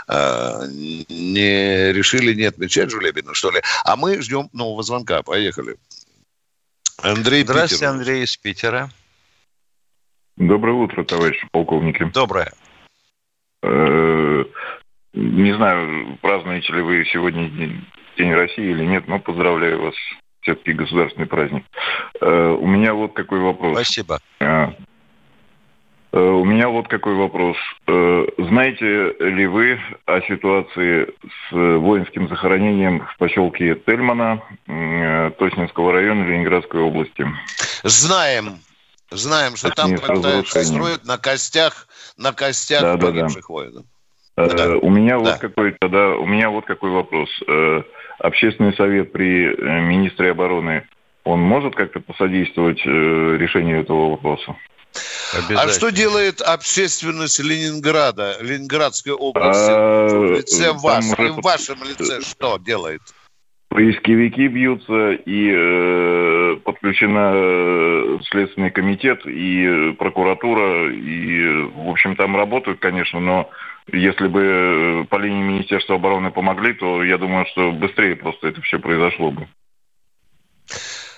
А, 0.08 0.64
не 0.68 1.92
решили 1.94 2.36
не 2.36 2.44
отмечать 2.44 2.92
Жулебина, 2.92 3.34
что 3.34 3.50
ли? 3.50 3.60
А 3.86 3.96
мы 3.96 4.22
ждем 4.22 4.52
нового 4.54 4.84
звонка. 4.84 5.24
Поехали. 5.24 5.78
Андрей 6.98 7.44
Здравствуйте, 7.44 7.86
Питер. 7.86 7.90
Андрей 7.90 8.24
из 8.24 8.38
Питера. 8.38 8.92
Доброе 10.38 10.74
утро, 10.74 11.04
товарищи 11.04 11.48
полковники. 11.52 12.04
Доброе. 12.14 12.52
Э, 13.64 14.44
не 15.14 15.54
знаю, 15.56 16.18
празднуете 16.22 16.74
ли 16.74 16.82
вы 16.82 17.06
сегодня 17.06 17.50
День 18.18 18.34
России 18.34 18.72
или 18.72 18.86
нет, 18.86 19.08
но 19.08 19.20
поздравляю 19.20 19.82
вас. 19.84 19.96
Все-таки 20.42 20.74
государственный 20.74 21.28
праздник. 21.28 21.64
Э, 22.20 22.58
у 22.60 22.66
меня 22.66 22.94
вот 22.94 23.14
какой 23.14 23.40
вопрос. 23.40 23.74
Спасибо. 23.76 24.20
Э, 24.40 24.70
у 26.14 26.44
меня 26.44 26.68
вот 26.68 26.88
какой 26.88 27.16
вопрос. 27.16 27.56
Знаете 27.88 29.16
ли 29.20 29.48
вы 29.48 29.80
о 30.06 30.22
ситуации 30.22 31.08
с 31.50 31.52
воинским 31.52 32.28
захоронением 32.28 33.06
в 33.06 33.18
поселке 33.18 33.76
Тельмана 33.86 34.42
Тоснинского 35.38 35.94
района 35.94 36.26
Ленинградской 36.26 36.82
области? 36.82 37.26
Знаем. 37.84 38.60
Знаем, 39.12 39.58
что 39.58 39.70
там 39.70 39.98
пытаются 39.98 40.64
строить 40.64 41.06
на 41.06 41.18
костях, 41.18 41.88
на 42.18 42.32
костях 42.32 42.82
да, 42.82 42.98
погибших 42.98 43.36
да, 43.36 43.42
да. 43.42 43.54
воинов. 43.54 43.86
Э, 44.38 44.48
да. 44.56 44.78
У 44.78 44.90
меня 44.90 45.20
да. 45.20 45.32
вот 45.32 45.40
какой 45.40 45.76
тогда, 45.80 46.16
у 46.16 46.26
меня 46.26 46.50
вот 46.50 46.66
какой 46.66 46.92
вопрос. 46.92 47.30
Э, 47.48 47.84
общественный 48.20 48.74
совет 48.76 49.12
при 49.12 49.54
э, 49.54 49.82
министре 49.82 50.32
обороны, 50.32 50.88
он 51.24 51.42
может 51.42 51.76
как-то 51.76 52.00
посодействовать 52.00 52.80
решению 52.86 53.82
этого 53.82 54.12
вопроса? 54.12 54.56
А 55.56 55.68
что 55.70 55.92
делает 55.92 56.42
общественность 56.42 57.40
Ленинграда, 57.40 58.38
Ленинградской 58.42 59.14
области? 59.14 59.70
А, 59.70 60.08
в 60.08 60.32
лице 60.34 60.74
вас, 60.74 61.06
и 61.18 61.28
в 61.30 61.42
вашем 61.42 61.84
лице 61.84 62.22
что 62.22 62.58
делает? 62.58 63.02
Поисковики 63.72 64.50
бьются, 64.50 65.12
и 65.12 65.50
э, 65.50 66.58
подключена 66.66 67.32
э, 67.34 68.18
Следственный 68.30 68.70
комитет, 68.70 69.26
и 69.26 69.94
прокуратура, 69.98 70.92
и, 70.92 71.70
в 71.74 71.90
общем, 71.90 72.18
там 72.18 72.36
работают, 72.36 72.82
конечно, 72.82 73.22
но 73.22 73.50
если 73.94 74.28
бы 74.28 74.42
э, 74.42 75.06
по 75.10 75.16
линии 75.16 75.44
Министерства 75.44 75.96
обороны 75.96 76.32
помогли, 76.32 76.74
то 76.74 77.02
я 77.02 77.18
думаю, 77.18 77.46
что 77.46 77.72
быстрее 77.72 78.18
просто 78.18 78.50
это 78.50 78.62
все 78.62 78.78
произошло 78.78 79.32
бы. 79.32 79.48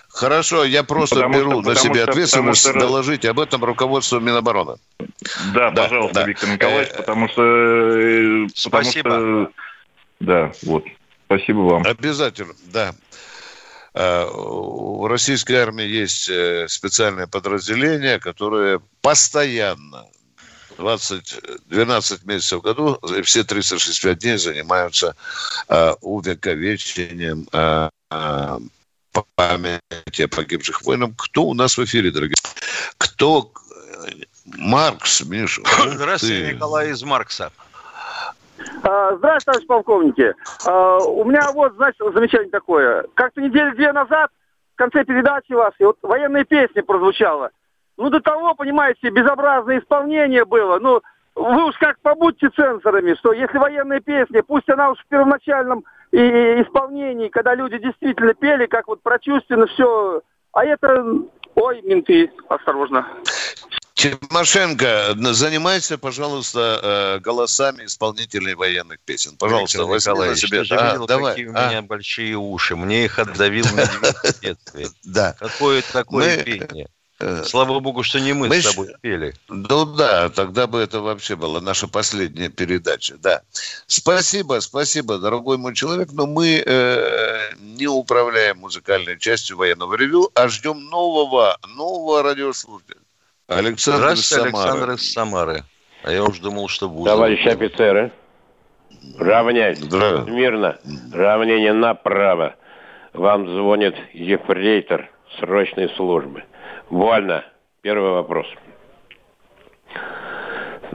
Хорошо, 0.09 0.63
я 0.63 0.83
просто 0.83 1.15
потому 1.15 1.33
беру 1.33 1.61
что, 1.63 1.71
на 1.71 1.75
себя 1.75 2.01
что, 2.03 2.11
ответственность 2.11 2.69
что... 2.69 2.79
доложить 2.79 3.25
об 3.25 3.39
этом 3.39 3.63
руководству 3.63 4.19
Минобороны. 4.19 4.75
Да, 5.55 5.71
да 5.71 5.85
пожалуйста, 5.85 6.13
да. 6.13 6.27
Виктор 6.27 6.49
Николаевич, 6.49 6.89
э, 6.93 6.97
потому 6.97 7.27
что... 7.29 8.47
Спасибо. 8.53 9.09
Потому 9.09 9.45
что, 9.45 9.51
да, 10.19 10.51
вот. 10.61 10.83
Спасибо 11.25 11.59
вам. 11.59 11.83
Обязательно, 11.85 12.53
да. 12.65 12.93
э, 13.93 14.25
в 14.25 15.07
российской 15.07 15.53
армии 15.53 15.85
есть 15.85 16.29
э, 16.29 16.67
специальное 16.67 17.27
подразделение, 17.27 18.19
которое 18.19 18.81
постоянно 19.01 20.05
20, 20.77 21.35
12 21.67 22.25
месяцев 22.25 22.59
в 22.59 22.61
году, 22.61 22.99
все 23.23 23.43
365 23.43 24.17
дней 24.17 24.37
занимаются 24.37 25.15
э, 25.67 25.93
увековечением 26.01 27.47
э, 27.51 27.89
э, 28.11 28.59
памяти 29.35 30.21
о 30.23 30.27
погибших 30.27 30.81
воинах. 30.83 31.11
Кто 31.17 31.45
у 31.45 31.53
нас 31.53 31.77
в 31.77 31.83
эфире, 31.83 32.11
дорогие? 32.11 32.35
Кто? 32.97 33.51
Маркс, 34.45 35.21
Миша. 35.21 35.61
Здравствуйте, 35.85 36.47
ты. 36.47 36.53
Николай 36.53 36.91
из 36.91 37.03
Маркса. 37.03 37.51
А, 38.83 39.15
здравствуйте, 39.15 39.45
товарищ 39.45 39.67
полковники. 39.67 40.35
А, 40.65 40.97
у 40.97 41.23
меня 41.23 41.51
вот, 41.53 41.73
значит, 41.75 42.01
замечание 42.13 42.49
такое. 42.49 43.05
Как-то 43.13 43.41
недели 43.41 43.71
две 43.71 43.93
назад 43.93 44.29
в 44.73 44.75
конце 44.75 45.05
передачи 45.05 45.53
вашей 45.53 45.85
вот 45.85 45.97
военная 46.01 46.43
песня 46.43 46.83
прозвучала. 46.83 47.51
Ну, 47.95 48.09
до 48.09 48.19
того, 48.19 48.55
понимаете, 48.55 49.09
безобразное 49.09 49.79
исполнение 49.79 50.43
было. 50.43 50.79
Ну, 50.79 51.01
вы 51.35 51.65
уж 51.65 51.77
как 51.77 51.97
побудьте 52.01 52.49
цензорами, 52.49 53.13
что 53.15 53.31
если 53.31 53.57
военная 53.57 54.01
песня, 54.01 54.43
пусть 54.43 54.69
она 54.69 54.89
уж 54.89 54.99
в 54.99 55.07
первоначальном 55.07 55.85
и 56.11 56.17
исполнении, 56.17 57.29
когда 57.29 57.55
люди 57.55 57.77
действительно 57.77 58.33
пели, 58.33 58.65
как 58.65 58.87
вот 58.89 59.01
прочувственно 59.01 59.65
все, 59.67 60.21
а 60.51 60.65
это, 60.65 61.05
ой, 61.55 61.81
менты, 61.83 62.31
осторожно. 62.49 63.07
Тимошенко, 64.03 65.15
занимайся, 65.33 65.97
пожалуйста, 65.97 66.79
э, 66.83 67.19
голосами 67.19 67.85
исполнителей 67.85 68.53
военных 68.53 68.99
песен. 68.99 69.37
Пожалуйста, 69.37 69.85
возьми 69.85 70.13
на 70.13 70.35
себе. 70.35 70.63
Ты 70.65 70.75
а, 70.75 70.91
видел, 70.91 71.05
давай. 71.05 71.31
какие 71.31 71.47
у 71.47 71.51
меня 71.51 71.77
а. 71.77 71.81
большие 71.81 72.35
уши. 72.35 72.75
Мне 72.75 73.05
их 73.05 73.17
отдавил 73.17 73.65
медведь 73.65 74.15
в 74.23 74.41
детстве. 74.41 74.87
Да. 75.05 75.35
Какое 75.39 75.81
такое 75.81 76.43
пение. 76.43 76.87
Э, 77.19 77.43
Слава 77.45 77.79
богу, 77.79 78.03
что 78.03 78.19
не 78.19 78.33
мы, 78.33 78.49
мы 78.49 78.61
с 78.61 78.65
тобой 78.65 78.93
пели. 78.99 79.33
Ну 79.47 79.85
да, 79.85 80.29
тогда 80.29 80.67
бы 80.67 80.79
это 80.79 80.99
вообще 80.99 81.37
была 81.37 81.61
наша 81.61 81.87
последняя 81.87 82.49
передача. 82.49 83.15
Да. 83.17 83.41
Спасибо, 83.87 84.59
спасибо, 84.59 85.17
дорогой 85.17 85.57
мой 85.57 85.73
человек, 85.73 86.09
но 86.11 86.27
мы 86.27 86.61
э, 86.65 87.53
не 87.59 87.87
управляем 87.87 88.57
музыкальной 88.57 89.17
частью 89.17 89.55
военного 89.55 89.95
ревю, 89.95 90.29
а 90.33 90.49
ждем 90.49 90.89
нового, 90.89 91.57
нового 91.67 92.23
радиослушателя. 92.23 92.97
Александр 93.57 94.17
Самары. 94.17 94.47
Александр 94.47 94.91
из 94.91 95.13
Самары. 95.13 95.63
А 96.03 96.11
я 96.11 96.23
уж 96.23 96.39
думал, 96.39 96.67
что 96.67 96.89
будет. 96.89 97.05
Товарищи 97.05 97.47
офицеры, 97.47 98.11
равняйсь. 99.17 99.79
Да. 99.79 100.25
Мирно. 100.27 100.77
Равнение 101.13 101.73
направо. 101.73 102.55
Вам 103.13 103.47
звонит 103.47 103.95
ефрейтор 104.13 105.09
срочной 105.39 105.89
службы. 105.95 106.43
Вольно. 106.89 107.43
Первый 107.81 108.11
вопрос. 108.11 108.47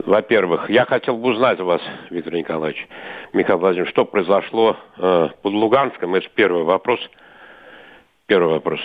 Во-первых, 0.05 0.69
я 0.69 0.85
хотел 0.85 1.17
бы 1.17 1.31
узнать 1.31 1.59
у 1.59 1.65
вас, 1.65 1.81
Виктор 2.09 2.33
Николаевич, 2.33 2.87
Михаил 3.33 3.59
Владимирович, 3.59 3.91
что 3.91 4.05
произошло 4.05 4.77
э, 4.97 5.29
под 5.41 5.53
Луганском? 5.53 6.15
Это 6.15 6.27
первый 6.33 6.63
вопрос. 6.63 6.99
Первый 8.25 8.53
вопрос. 8.53 8.79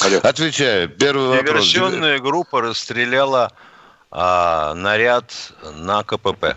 Алло. 0.00 0.18
Отвечаю. 0.22 0.88
Первый 0.88 1.28
вопрос. 1.28 1.44
Диверсионная 1.44 2.18
группа 2.18 2.60
расстреляла 2.60 3.52
а, 4.10 4.74
наряд 4.74 5.32
на 5.76 6.02
КПП. 6.02 6.56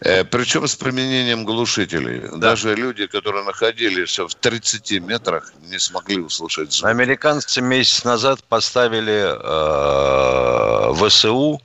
Э, 0.00 0.24
причем 0.24 0.66
с 0.66 0.76
применением 0.76 1.44
глушителей. 1.44 2.20
Да. 2.20 2.50
Даже 2.50 2.74
люди, 2.74 3.06
которые 3.06 3.44
находились 3.44 4.18
в 4.18 4.28
30 4.28 5.00
метрах, 5.00 5.52
не 5.70 5.78
смогли 5.78 6.20
услышать 6.20 6.72
звук. 6.72 6.90
Американцы 6.90 7.62
месяц 7.62 8.04
назад 8.04 8.44
поставили 8.44 9.24
э, 9.26 10.94
ВСУ 10.94 11.62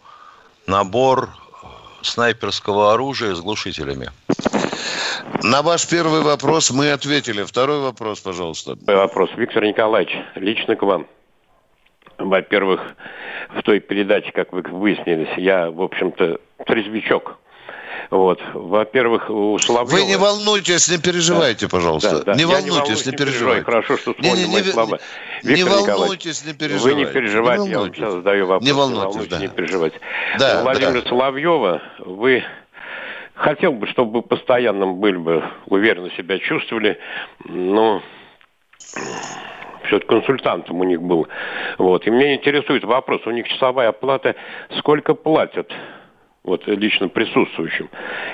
набор 0.66 1.30
снайперского 2.02 2.94
оружия 2.94 3.36
с 3.36 3.42
глушителями. 3.42 4.12
На 5.44 5.62
ваш 5.62 5.88
первый 5.88 6.22
вопрос 6.22 6.72
мы 6.72 6.92
ответили. 6.92 7.44
Второй 7.44 7.80
вопрос, 7.80 8.20
пожалуйста. 8.20 8.78
Вопрос. 8.88 9.30
Виктор 9.36 9.64
Николаевич, 9.64 10.16
лично 10.36 10.76
к 10.76 10.84
вам. 10.84 11.08
Во-первых, 12.18 12.82
в 13.56 13.64
той 13.64 13.80
передаче, 13.80 14.32
как 14.32 14.54
вы 14.54 14.62
выяснились, 14.62 15.36
я, 15.38 15.72
в 15.72 15.82
общем-то, 15.82 16.40
трезвичок. 16.66 17.38
Вот. 18.10 18.40
Во-первых, 18.54 19.30
у 19.30 19.58
Соловьева... 19.58 19.96
Вы 19.96 20.06
не 20.06 20.18
волнуйтесь, 20.18 20.90
не 20.90 20.98
переживайте, 20.98 21.68
да. 21.68 21.70
пожалуйста. 21.70 22.20
Да, 22.20 22.24
да. 22.24 22.36
Не, 22.36 22.46
волнуйтесь, 22.46 22.66
не 22.66 22.80
волнуйтесь, 22.80 23.06
не 23.06 23.12
переживайте. 23.14 23.64
Хорошо, 23.64 23.98
что 23.98 24.14
вспомнили 24.14 24.44
не, 24.44 24.46
не, 24.48 24.52
мои 24.52 24.64
слова. 24.64 25.00
Виктор 25.44 25.58
не 25.58 25.64
волнуйтесь, 25.64 26.46
не 26.46 26.54
переживайте. 26.54 27.00
Вы 27.00 27.06
не 27.06 27.12
переживайте, 27.12 27.64
не 27.64 27.70
я 27.70 27.80
вам 27.80 27.94
сейчас 27.94 28.14
задаю 28.14 28.48
вопрос. 28.48 28.66
Не 28.66 28.74
волнуйтесь, 28.74 29.04
не, 29.04 29.08
волнуйтесь, 29.08 29.30
да. 29.30 29.40
не 29.40 29.48
переживайте. 29.48 30.00
Да, 30.40 30.64
Владимир 30.64 31.04
да. 31.04 31.10
Соловьева, 31.10 31.82
вы 32.00 32.44
хотел 33.42 33.74
бы, 33.74 33.88
чтобы 33.88 34.22
постоянно 34.22 34.88
были 34.88 35.18
бы 35.18 35.44
уверенно 35.66 36.10
себя 36.12 36.38
чувствовали, 36.40 36.98
но 37.46 38.02
все-таки 39.86 40.08
консультантом 40.08 40.80
у 40.80 40.84
них 40.84 41.02
был. 41.02 41.28
Вот. 41.78 42.06
И 42.08 42.12
меня 42.12 42.36
интересует 42.36 42.84
вопрос, 42.84 43.22
у 43.26 43.32
них 43.32 43.48
часовая 43.48 43.90
оплата, 43.90 44.36
сколько 44.78 45.14
платят 45.16 45.72
вот 46.44 46.66
лично 46.66 47.08
присутствующим. 47.08 47.90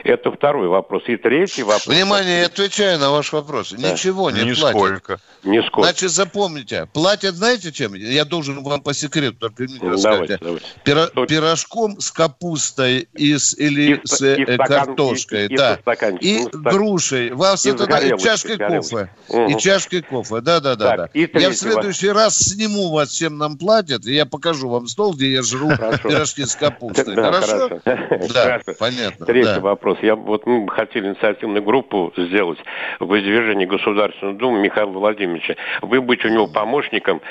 Это 0.05 0.31
второй 0.31 0.67
вопрос. 0.69 1.03
И 1.07 1.17
третий 1.17 1.63
вопрос. 1.63 1.87
Внимание, 1.87 2.39
я 2.39 2.45
отвечаю 2.45 2.99
на 2.99 3.11
ваш 3.11 3.33
вопрос. 3.33 3.73
Да. 3.73 3.91
Ничего 3.91 4.31
не 4.31 4.43
Нисколько. 4.43 5.17
платят. 5.17 5.21
Нисколько. 5.43 5.83
Значит, 5.83 6.11
запомните, 6.11 6.87
платят, 6.93 7.35
знаете 7.35 7.71
чем? 7.73 7.95
Я 7.95 8.23
должен 8.23 8.63
вам 8.63 8.81
по 8.81 8.93
секрету 8.93 9.37
только 9.37 9.63
мне 9.63 9.79
ну, 9.81 9.89
рассказать. 9.89 10.39
Давайте, 10.39 10.39
давайте. 10.41 10.65
Пиро- 10.85 11.27
пирожком 11.27 11.99
с 11.99 12.11
капустой 12.11 13.09
и 13.13 13.37
с, 13.37 13.53
или 13.57 13.95
и, 13.95 14.01
с 14.05 14.21
и 14.21 14.41
э, 14.41 14.57
картошкой. 14.57 15.47
И, 15.47 15.53
и, 15.53 15.57
да. 15.57 15.79
И, 16.21 16.43
и 16.43 16.47
ну, 16.51 16.61
грушей. 16.61 17.31
Вас 17.31 17.65
и 17.65 17.71
это 17.71 17.87
да, 17.87 17.99
и 17.99 18.17
чашкой 18.17 18.57
кофе. 18.57 19.09
Угу. 19.27 19.47
И 19.47 19.59
чашкой 19.59 20.01
кофе. 20.01 20.39
Да, 20.39 20.61
да, 20.61 20.75
да. 20.75 20.95
да. 20.95 21.09
Я 21.13 21.49
в 21.49 21.55
следующий 21.55 22.09
раз 22.09 22.37
сниму 22.37 22.89
вас, 22.89 23.11
чем 23.11 23.37
нам 23.37 23.57
платят, 23.57 24.05
и 24.05 24.13
я 24.13 24.25
покажу 24.25 24.69
вам 24.69 24.87
стол, 24.87 25.13
где 25.13 25.33
я 25.33 25.43
жру 25.43 25.69
пирожки 25.69 26.45
с 26.45 26.55
капустой. 26.55 27.15
Хорошо? 27.15 27.81
Да, 28.33 28.59
понятно. 28.79 29.25
Третий 29.25 29.55
да. 29.55 29.59
вопрос. 29.59 29.97
Я 30.01 30.15
вот 30.15 30.45
мы 30.45 30.67
хотели 30.69 31.07
инициативную 31.07 31.63
группу 31.63 32.13
сделать 32.17 32.59
в 32.99 33.05
выдвижении 33.05 33.65
Государственной 33.65 34.33
Думы 34.33 34.59
Михаила 34.59 34.91
Владимировича. 34.91 35.55
Вы 35.81 36.01
быть 36.01 36.23
у 36.25 36.29
него 36.29 36.47
помощником, 36.47 37.21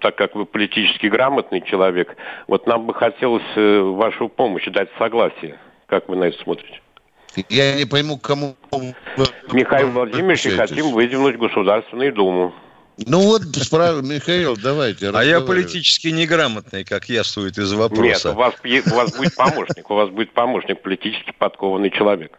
так 0.00 0.16
как 0.16 0.34
вы 0.34 0.46
политически 0.46 1.06
грамотный 1.06 1.60
человек. 1.62 2.16
Вот 2.46 2.66
нам 2.66 2.86
бы 2.86 2.94
хотелось 2.94 3.42
э, 3.56 3.80
вашу 3.80 4.28
помощь 4.28 4.66
дать 4.66 4.88
согласие. 4.98 5.58
Как 5.86 6.08
вы 6.08 6.16
на 6.16 6.24
это 6.24 6.38
смотрите? 6.42 6.80
Я 7.48 7.74
не 7.74 7.84
пойму, 7.84 8.18
кому... 8.18 8.56
Михаил 9.52 9.90
Владимирович, 9.90 10.48
хотим 10.56 10.92
выдвинуть 10.92 11.36
Государственную 11.36 12.12
Думу. 12.12 12.54
Ну 13.06 13.20
вот. 13.20 13.42
Михаил, 13.42 14.56
давайте. 14.56 15.10
А 15.10 15.22
я 15.22 15.40
политически 15.40 16.08
неграмотный, 16.08 16.84
как 16.84 17.08
я 17.08 17.24
сует 17.24 17.58
из 17.58 17.72
вопроса. 17.72 18.02
Нет, 18.02 18.26
у 18.26 18.32
вас, 18.32 18.54
у 18.92 18.94
вас 18.94 19.16
будет 19.16 19.34
помощник, 19.36 19.90
у 19.90 19.94
вас 19.94 20.10
будет 20.10 20.32
помощник, 20.32 20.82
политически 20.82 21.32
подкованный 21.38 21.90
человек. 21.90 22.38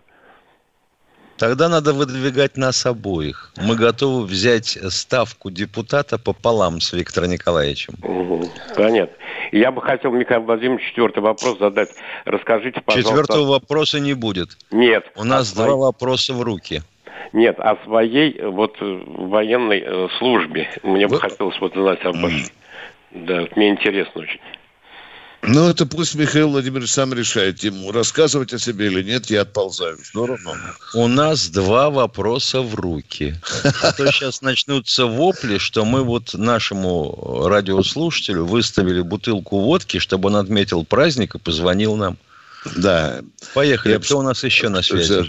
Тогда 1.38 1.70
надо 1.70 1.94
выдвигать 1.94 2.58
нас 2.58 2.86
обоих. 2.86 3.54
Мы 3.56 3.78
готовы 3.78 4.26
взять 4.26 4.78
ставку 4.90 5.50
депутата 5.50 6.18
пополам 6.18 6.82
с 6.82 6.92
Виктором 6.92 7.30
Николаевичем. 7.30 7.94
Угу, 8.04 8.52
понятно. 8.76 9.16
Я 9.54 9.72
бы 9.72 9.82
хотел, 9.82 10.12
Михаил 10.12 10.42
Владимирович, 10.42 10.86
четвертый 10.90 11.24
вопрос 11.24 11.58
задать. 11.60 11.90
Расскажите, 12.26 12.82
пожалуйста... 12.82 13.10
Четвертого 13.10 13.52
вопроса 13.52 14.02
не 14.02 14.14
будет. 14.16 14.58
Нет. 14.70 15.06
У 15.16 15.24
нас 15.24 15.54
два 15.54 15.78
вопроса 15.78 16.34
в 16.34 16.42
руки. 16.42 16.82
Нет, 17.34 17.60
о 17.60 17.78
своей 17.86 18.42
вот 18.42 18.76
военной 18.80 19.84
э, 19.86 20.08
службе. 20.18 20.70
Мне 20.84 21.08
Вы... 21.08 21.16
бы 21.16 21.22
хотелось 21.22 21.60
вот 21.60 21.74
знать 21.74 22.04
об 22.04 22.18
этом. 22.18 22.44
Да, 23.12 23.48
мне 23.56 23.70
интересно 23.70 24.22
очень. 24.22 24.40
Ну, 25.42 25.70
это 25.70 25.86
пусть 25.86 26.16
Михаил 26.16 26.50
Владимирович 26.50 26.92
сам 26.92 27.14
решает 27.14 27.64
ему, 27.64 27.92
рассказывать 27.92 28.54
о 28.54 28.60
себе 28.60 28.88
или 28.88 29.02
нет, 29.02 29.28
я 29.28 29.42
отползаю. 29.42 29.98
Здорово. 30.04 30.58
У 30.94 31.08
нас 31.08 31.48
два 31.48 31.90
вопроса 31.90 32.62
в 32.62 32.76
руки. 32.76 33.36
А 33.82 33.94
то 33.94 34.12
сейчас 34.12 34.42
начнутся 34.42 35.06
вопли, 35.06 35.58
что 35.58 35.86
мы 35.86 36.04
вот 36.04 36.34
нашему 36.34 37.48
радиослушателю 37.48 38.46
выставили 38.46 39.02
бутылку 39.02 39.62
водки, 39.62 40.00
чтобы 40.00 40.28
он 40.28 40.36
отметил 40.36 40.84
праздник 40.84 41.36
и 41.36 41.40
позвонил 41.40 41.96
нам. 41.96 42.18
Да. 42.76 43.22
Поехали. 43.54 43.94
Я... 43.94 44.00
Кто 44.00 44.20
у 44.20 44.22
нас 44.22 44.44
еще 44.44 44.68
на 44.68 44.82
связи? 44.82 45.24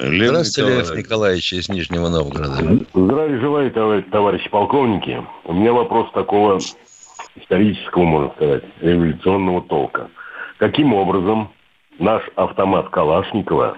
Лев 0.00 0.28
Здравствуйте, 0.30 0.76
Лев 0.76 0.96
Николаевич 0.96 1.52
из 1.52 1.68
Нижнего 1.68 2.08
Новгорода. 2.08 2.84
Здравия 2.94 3.40
желаю, 3.40 3.70
товарищ, 3.70 4.04
товарищи 4.10 4.50
полковники. 4.50 5.22
У 5.44 5.52
меня 5.52 5.72
вопрос 5.72 6.10
такого 6.12 6.58
исторического, 7.36 8.02
можно 8.02 8.32
сказать, 8.34 8.64
революционного 8.80 9.62
толка. 9.62 10.08
Каким 10.58 10.94
образом 10.94 11.52
наш 12.00 12.22
автомат 12.34 12.88
Калашникова 12.90 13.76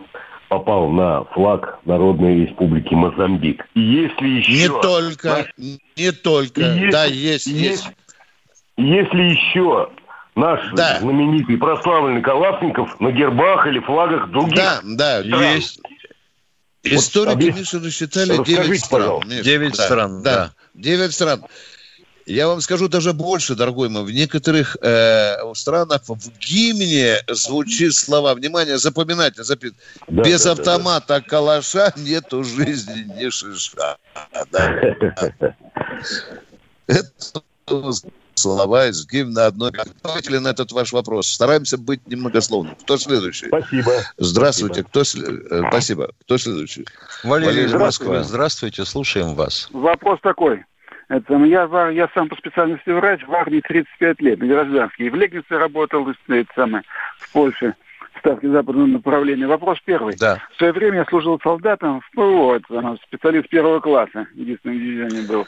попал 0.48 0.88
на 0.88 1.24
флаг 1.24 1.80
Народной 1.84 2.46
Республики 2.46 2.94
Мозамбик. 2.94 3.66
И 3.74 3.80
если 3.80 4.26
еще... 4.38 4.52
Не 4.52 4.80
только, 4.80 5.46
не 5.96 6.12
только, 6.12 6.60
если, 6.62 6.90
да, 6.90 7.04
есть, 7.04 7.46
есть. 7.46 7.88
Если 8.78 9.22
еще 9.22 9.90
наш 10.34 10.60
Да. 10.72 10.98
знаменитый 11.00 11.58
прославленный 11.58 12.22
Калашников 12.22 12.98
на 13.00 13.10
гербах 13.10 13.66
или 13.66 13.80
флагах 13.80 14.30
других 14.30 14.54
Да, 14.54 14.80
да, 14.84 15.22
стран. 15.22 15.42
есть. 15.56 15.80
Историки, 16.94 17.34
объяс- 17.34 17.56
Миша, 17.58 17.78
насчитали 17.80 18.30
Расскажите, 18.30 18.62
9 18.64 18.80
стран. 18.84 19.00
пожалуйста. 19.00 19.28
Миша, 19.30 19.42
Девять 19.44 19.74
стран, 19.74 20.22
да. 20.22 20.52
9 20.74 21.12
стран. 21.14 21.44
Я 22.26 22.48
вам 22.48 22.60
скажу 22.60 22.88
даже 22.88 23.12
больше, 23.12 23.54
дорогой 23.54 23.88
мой. 23.88 24.02
В 24.04 24.10
некоторых 24.10 24.76
э, 24.82 25.36
странах 25.54 26.02
в 26.08 26.16
гимне 26.40 27.18
звучит 27.28 27.94
слова. 27.94 28.34
Внимание, 28.34 28.78
запоминайте, 28.78 29.42
запи- 29.42 29.72
Да, 30.08 30.22
Без 30.24 30.42
да, 30.42 30.54
да, 30.54 30.60
автомата 30.60 31.20
калаша 31.20 31.92
нету 31.96 32.42
жизни 32.42 33.06
ни 33.16 33.30
шиша. 33.30 33.96
Да. 34.50 34.74
Это 36.88 37.12
слова 38.38 38.86
из 38.86 39.06
гимна 39.06 39.46
одной. 39.46 39.72
Ответили 40.02 40.38
на 40.38 40.48
этот 40.48 40.72
ваш 40.72 40.92
вопрос. 40.92 41.28
Стараемся 41.28 41.78
быть 41.78 42.06
немногословным. 42.06 42.76
Кто 42.76 42.96
следующий? 42.98 43.46
Спасибо. 43.46 43.92
Здравствуйте. 44.18 44.84
Кто 44.84 45.00
сле- 45.00 45.46
э, 45.50 45.62
Спасибо. 45.68 46.10
Кто 46.22 46.38
следующий? 46.38 46.86
Валерий 47.24 47.64
из 47.64 47.70
здравствуйте. 47.70 48.12
Москвы. 48.12 48.28
Здравствуйте, 48.28 48.84
слушаем 48.84 49.34
вас. 49.34 49.68
Вопрос 49.72 50.20
такой. 50.22 50.64
Это, 51.08 51.38
ну, 51.38 51.44
я, 51.44 51.68
я 51.90 52.08
сам 52.14 52.28
по 52.28 52.36
специальности 52.36 52.90
врач, 52.90 53.20
в 53.26 53.32
армии 53.32 53.60
35 53.60 54.20
лет, 54.22 54.38
гражданский. 54.40 55.08
В 55.08 55.14
Легнице 55.14 55.56
работал, 55.56 56.06
это 56.08 56.52
самое, 56.54 56.82
в 57.18 57.32
Польше, 57.32 57.74
в 58.14 58.18
ставке 58.18 58.50
западного 58.50 58.86
направления. 58.86 59.46
Вопрос 59.46 59.78
первый. 59.84 60.16
Да. 60.16 60.42
В 60.52 60.56
свое 60.58 60.72
время 60.72 60.98
я 60.98 61.04
служил 61.04 61.38
солдатом 61.44 62.00
в 62.00 62.10
ПВО, 62.10 62.56
это, 62.56 62.96
специалист 63.06 63.48
первого 63.48 63.78
класса, 63.78 64.26
единственном 64.34 64.78
дивизионе 64.78 65.28
был. 65.28 65.46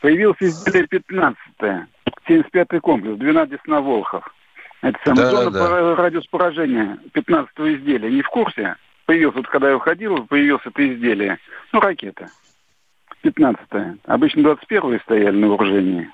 Появился 0.00 0.46
изделие 0.46 0.86
15 0.86 1.38
75-й 2.28 2.80
комплекс, 2.80 3.18
12 3.18 3.66
на 3.66 3.80
Волхов. 3.80 4.24
Это 4.82 4.98
самое, 5.04 5.30
Да, 5.30 5.30
зона 5.30 5.50
да, 5.50 5.94
радиус 5.96 6.26
поражения 6.26 6.98
15 7.12 7.52
изделия. 7.58 8.10
Не 8.10 8.22
в 8.22 8.28
курсе? 8.28 8.76
Появился, 9.06 9.38
вот 9.38 9.48
когда 9.48 9.68
я 9.70 9.76
уходил, 9.76 10.24
появилось 10.26 10.62
это 10.64 10.94
изделие. 10.94 11.38
Ну, 11.72 11.80
ракета. 11.80 12.28
15 13.22 13.60
Обычно 14.06 14.42
21 14.42 15.00
стояли 15.00 15.36
на 15.36 15.48
вооружении. 15.48 16.08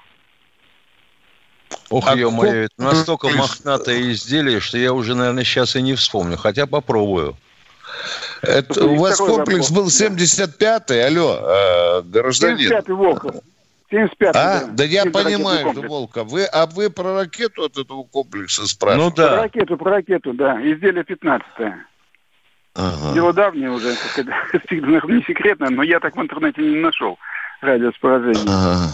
Ох, 1.90 2.08
А 2.08 2.16
ё-моё, 2.16 2.50
коп- 2.50 2.72
это 2.72 2.82
настолько 2.82 3.28
мохнатое 3.28 4.10
изделие, 4.12 4.60
что 4.60 4.78
я 4.78 4.92
уже, 4.92 5.14
наверное, 5.14 5.44
сейчас 5.44 5.76
и 5.76 5.82
не 5.82 5.94
вспомню. 5.94 6.36
Хотя 6.36 6.66
попробую. 6.66 7.36
Это, 8.42 8.84
у 8.84 8.96
вас 8.96 9.18
вопрос, 9.20 9.36
комплекс 9.36 9.68
да. 9.70 9.76
был 9.76 9.86
75-й, 9.86 11.06
алло, 11.06 11.38
э, 11.40 12.02
гражданин. 12.02 12.70
75-й 12.70 12.92
Волков. 12.92 13.34
75 13.90 14.36
А? 14.36 14.66
Да 14.66 14.84
я 14.84 15.02
Сильно 15.02 15.22
понимаю. 15.22 15.88
Волка. 15.88 16.24
Вы, 16.24 16.44
а 16.44 16.66
вы 16.66 16.90
про 16.90 17.14
ракету 17.14 17.64
от 17.64 17.78
этого 17.78 18.02
комплекса 18.04 18.62
Ну 18.62 18.66
спрашиваете? 18.66 19.14
Про 19.14 19.24
да. 19.28 19.42
ракету, 19.42 19.76
про 19.76 19.90
ракету, 19.90 20.32
да. 20.32 20.60
Изделие 20.60 21.04
15 21.04 21.46
Ага. 22.78 23.14
Дело 23.14 23.32
давнее 23.32 23.70
уже, 23.70 23.88
не 24.70 25.22
секретно, 25.22 25.70
но 25.70 25.82
я 25.82 25.98
так 25.98 26.14
в 26.14 26.20
интернете 26.20 26.60
не 26.60 26.76
нашел 26.76 27.18
радиус 27.62 27.96
поражения. 27.98 28.44
Ага. 28.46 28.92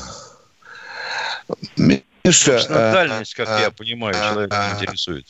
Миша, 1.76 2.52
Собственно, 2.52 2.90
а, 2.90 2.92
дальность, 2.92 3.34
как 3.34 3.48
а, 3.48 3.60
я 3.60 3.70
понимаю, 3.72 4.14
а, 4.16 4.32
человека 4.32 4.56
а, 4.56 4.74
интересует. 4.76 5.26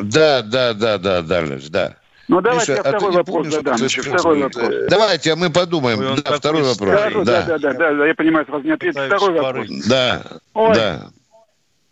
Да, 0.00 0.42
да, 0.42 0.74
да, 0.74 0.98
да, 0.98 1.22
дальность, 1.22 1.70
да. 1.70 1.99
Ну, 2.30 2.40
давайте 2.40 2.72
Миша, 2.72 2.72
я 2.74 2.78
а 2.78 2.92
второй 2.92 3.10
не 3.10 3.16
вопрос 3.16 3.36
помнишь, 3.36 3.52
задам. 3.54 3.76
Второй 4.18 4.42
вопрос. 4.42 4.74
Давайте, 4.88 5.32
а 5.32 5.36
мы 5.36 5.50
подумаем. 5.50 5.98
Ой, 5.98 6.22
Да, 6.24 6.36
второй 6.36 6.62
вопрос. 6.62 7.00
Скажу, 7.00 7.24
да, 7.24 7.42
да, 7.42 7.58
да, 7.58 7.72
да, 7.72 7.92
да, 7.94 8.06
я 8.06 8.14
понимаю, 8.14 8.46
сразу 8.46 8.64
не 8.64 8.70
ответить. 8.70 8.94
Пытаюсь 8.94 9.20
Второй 9.20 9.40
вопрос. 9.40 9.66
Да, 9.88 10.22
Ой. 10.54 10.74
да. 10.74 11.08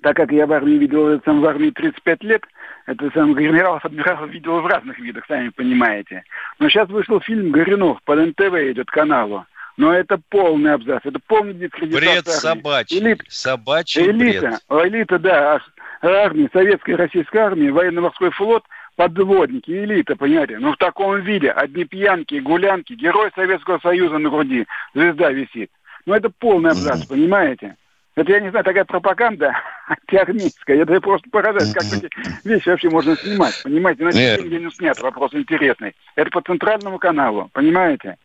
Так 0.03 0.17
как 0.17 0.31
я 0.31 0.47
в 0.47 0.53
армии 0.53 0.75
видел, 0.79 1.21
сам 1.25 1.41
в 1.41 1.45
армии 1.47 1.71
35 1.71 2.23
лет, 2.23 2.43
это 2.87 3.11
сам 3.15 3.35
генералов, 3.35 3.85
адмиралов 3.85 4.31
видел 4.31 4.61
в 4.61 4.67
разных 4.67 5.01
видах, 5.01 5.25
сами 5.27 5.49
понимаете. 5.49 6.23
Но 6.61 6.69
сейчас 6.69 6.89
вышел 6.89 7.21
фильм 7.21 7.51
«Горюнов», 7.51 8.01
по 8.05 8.15
НТВ 8.15 8.55
идет 8.71 8.89
каналу. 8.93 9.45
Но 9.77 9.93
это 9.93 10.21
полный 10.29 10.73
абзац, 10.75 11.01
это 11.05 11.19
полный 11.27 11.55
дискредитация 11.55 12.11
Бред 12.13 12.27
собачий. 12.29 12.99
Элит- 13.01 13.23
Собачий 13.29 14.13
бред. 14.13 14.43
Элита, 14.45 14.59
о, 14.69 14.87
элита, 14.87 15.19
да, 15.19 15.61
армии, 16.01 16.49
советской 16.53 16.93
и 16.93 16.97
российской 16.97 17.39
армии, 17.39 17.71
военно-морской 17.71 18.31
флот, 18.31 18.63
подводники, 18.99 19.71
элита, 19.71 20.17
понимаете? 20.17 20.59
Ну, 20.59 20.73
в 20.73 20.77
таком 20.77 21.21
виде, 21.21 21.53
одни 21.53 21.85
пьянки, 21.85 22.41
гулянки, 22.41 22.95
герой 22.95 23.31
Советского 23.33 23.79
Союза 23.79 24.19
на 24.19 24.29
груди, 24.29 24.67
звезда 24.93 25.31
висит. 25.31 25.71
Ну, 26.05 26.15
это 26.15 26.31
полный 26.31 26.71
абзац, 26.71 27.07
понимаете? 27.07 27.77
Это, 28.17 28.33
я 28.33 28.41
не 28.41 28.51
знаю, 28.51 28.65
такая 28.65 28.85
пропаганда 28.85 29.55
антиармейская. 29.89 30.83
Это 30.83 31.01
просто 31.01 31.31
поражает, 31.31 31.73
как 31.73 31.85
эти 31.85 32.11
вещи 32.43 32.69
вообще 32.69 32.91
можно 32.91 33.17
снимать, 33.17 33.63
понимаете? 33.63 34.03
Иначе 34.03 34.19
Нет. 34.19 34.41
нигде 34.43 34.59
не 34.59 34.71
снят, 34.73 35.01
вопрос 35.01 35.33
интересный. 35.33 35.95
Это 36.17 36.31
по 36.31 36.41
центральному 36.41 36.99
каналу, 36.99 37.49
понимаете? 37.53 38.17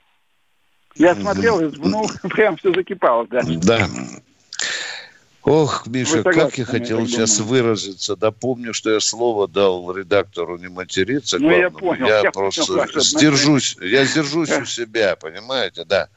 Я 0.95 1.13
смотрел, 1.13 1.61
ну, 1.83 2.07
прям 2.31 2.57
все 2.57 2.73
закипало, 2.73 3.27
да. 3.27 3.41
Да. 3.45 3.85
Ох, 5.43 5.87
Миша, 5.87 6.17
Вы 6.17 6.23
как 6.23 6.33
согласны 6.35 6.61
я 6.61 6.65
хотел 6.65 6.99
я 6.99 7.05
сейчас 7.07 7.37
думаю? 7.37 7.63
выразиться. 7.63 8.15
Да 8.15 8.31
помню, 8.31 8.73
что 8.73 8.91
я 8.91 8.99
слово 9.01 9.47
дал 9.49 9.91
редактору 9.91 10.57
не 10.57 10.69
материться. 10.69 11.37
Ну, 11.37 11.51
я 11.51 11.69
понял, 11.69 12.07
Я 12.07 12.21
я 12.21 12.31
просто 12.31 12.65
понял 12.65 13.01
сдержусь. 13.01 13.75
Я 13.81 14.05
сдержусь 14.05 14.51
у 14.51 14.65
себя, 14.65 15.17
понимаете, 15.17 15.83
да. 15.83 16.07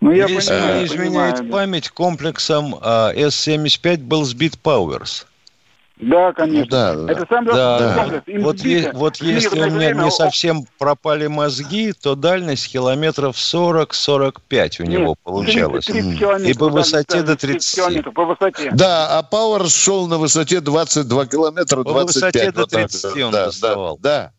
Ну, 0.00 0.12
я 0.12 0.26
Если 0.26 0.50
понимаю, 0.50 0.80
не 0.80 0.86
изменяет 0.86 1.36
понимаю. 1.36 1.52
память, 1.52 1.88
комплексом 1.90 2.76
а, 2.80 3.12
С-75 3.14 3.98
был 3.98 4.24
сбит 4.24 4.58
Пауэрс. 4.58 5.26
Да, 5.98 6.32
конечно. 6.34 6.66
Да, 7.06 7.12
это 7.12 7.26
сам 7.28 7.44
Да, 7.46 7.94
комплекс. 7.96 8.28
Им 8.28 8.42
вот, 8.42 8.60
е- 8.60 8.92
вот 8.92 9.16
если 9.16 9.48
у 9.60 9.66
меня 9.66 9.76
время 9.76 10.02
не 10.04 10.10
совсем 10.10 10.66
пропали 10.78 11.26
мозги, 11.26 11.92
то 11.92 12.14
дальность 12.14 12.70
километров 12.70 13.36
40-45 13.36 14.80
у 14.80 14.82
Нет, 14.84 15.00
него 15.00 15.16
получалось. 15.22 15.86
30, 15.86 16.02
30 16.04 16.18
километров, 16.18 16.50
И 16.50 16.58
по 16.58 16.68
высоте 16.68 17.22
до 17.22 17.36
30 17.36 17.40
30. 17.40 17.74
километров 17.76 18.14
по 18.14 18.24
высоте. 18.26 18.70
Да, 18.72 19.18
а 19.18 19.22
Пауэр 19.22 19.70
шел 19.70 20.06
на 20.06 20.18
высоте 20.18 20.60
22 20.60 21.26
километра, 21.26 21.76
По 21.82 21.84
25. 21.84 22.06
высоте 22.34 22.52
до 22.52 22.60
вот 22.60 22.70
так 22.70 22.90
30 22.90 23.04
вот. 23.04 23.22
он 23.22 23.32
да, 23.32 23.44
доставал. 23.46 23.98
Да, 23.98 24.32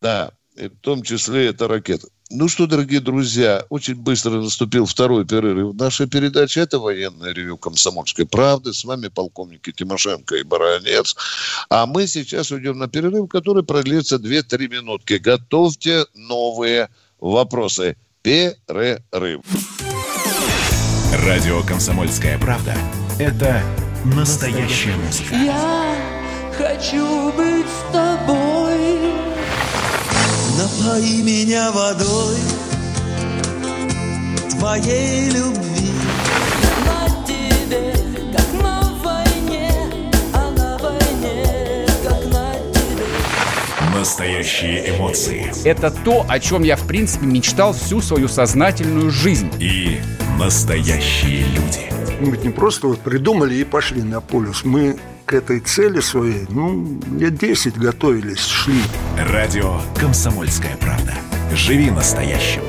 да, 0.00 0.30
да. 0.56 0.68
В 0.68 0.80
том 0.80 1.02
числе 1.02 1.48
это 1.48 1.68
ракета. 1.68 2.08
Ну 2.30 2.46
что, 2.46 2.66
дорогие 2.66 3.00
друзья, 3.00 3.64
очень 3.70 3.94
быстро 3.94 4.32
наступил 4.32 4.84
второй 4.84 5.24
перерыв 5.24 5.74
нашей 5.74 6.06
передачи. 6.06 6.58
Это 6.58 6.78
военное 6.78 7.32
ревю 7.32 7.56
«Комсомольской 7.56 8.26
правды». 8.26 8.74
С 8.74 8.84
вами 8.84 9.08
полковники 9.08 9.72
Тимошенко 9.72 10.36
и 10.36 10.42
Баранец. 10.42 11.16
А 11.70 11.86
мы 11.86 12.06
сейчас 12.06 12.50
уйдем 12.50 12.76
на 12.76 12.86
перерыв, 12.86 13.30
который 13.30 13.62
продлится 13.62 14.16
2-3 14.16 14.68
минутки. 14.68 15.14
Готовьте 15.14 16.04
новые 16.14 16.90
вопросы. 17.18 17.96
Перерыв. 18.20 19.40
Радио 21.24 21.62
«Комсомольская 21.62 22.38
правда»— 22.38 22.76
это 23.18 23.62
настоящая 24.04 24.94
музыка. 24.96 25.34
Я 25.34 25.96
хочу 26.58 27.32
быть 27.32 27.66
с 27.66 27.92
тобой. 27.92 28.57
Напои 30.58 31.22
меня 31.22 31.70
водой 31.70 32.36
твоей 34.50 35.30
любви. 35.30 35.92
На 36.84 37.24
тебе, 37.24 37.94
как 38.36 38.60
на 38.60 38.80
войне, 39.04 39.70
а 40.34 40.50
на 40.50 40.76
войне, 40.78 41.86
как 42.02 42.24
на 42.32 42.54
тебе. 42.72 43.96
Настоящие 43.96 44.96
эмоции 44.96 45.52
Это 45.64 45.92
то, 45.92 46.26
о 46.28 46.40
чем 46.40 46.64
я, 46.64 46.74
в 46.74 46.88
принципе, 46.88 47.26
мечтал 47.26 47.72
всю 47.72 48.00
свою 48.00 48.26
сознательную 48.26 49.12
жизнь. 49.12 49.52
и 49.60 50.00
настоящие 50.40 51.44
люди. 51.46 51.92
Мы 52.18 52.32
ведь 52.32 52.42
не 52.42 52.50
просто 52.50 52.88
вот 52.88 52.98
придумали 52.98 53.54
и 53.54 53.62
пошли 53.62 54.02
на 54.02 54.20
полюс. 54.20 54.64
Мы 54.64 54.98
к 55.28 55.34
этой 55.34 55.60
цели 55.60 56.00
своей, 56.00 56.46
ну, 56.48 56.98
лет 57.18 57.36
10 57.36 57.76
готовились, 57.76 58.46
шли. 58.46 58.80
Радио 59.18 59.78
«Комсомольская 60.00 60.74
правда». 60.78 61.14
Живи 61.52 61.90
настоящим. 61.90 62.62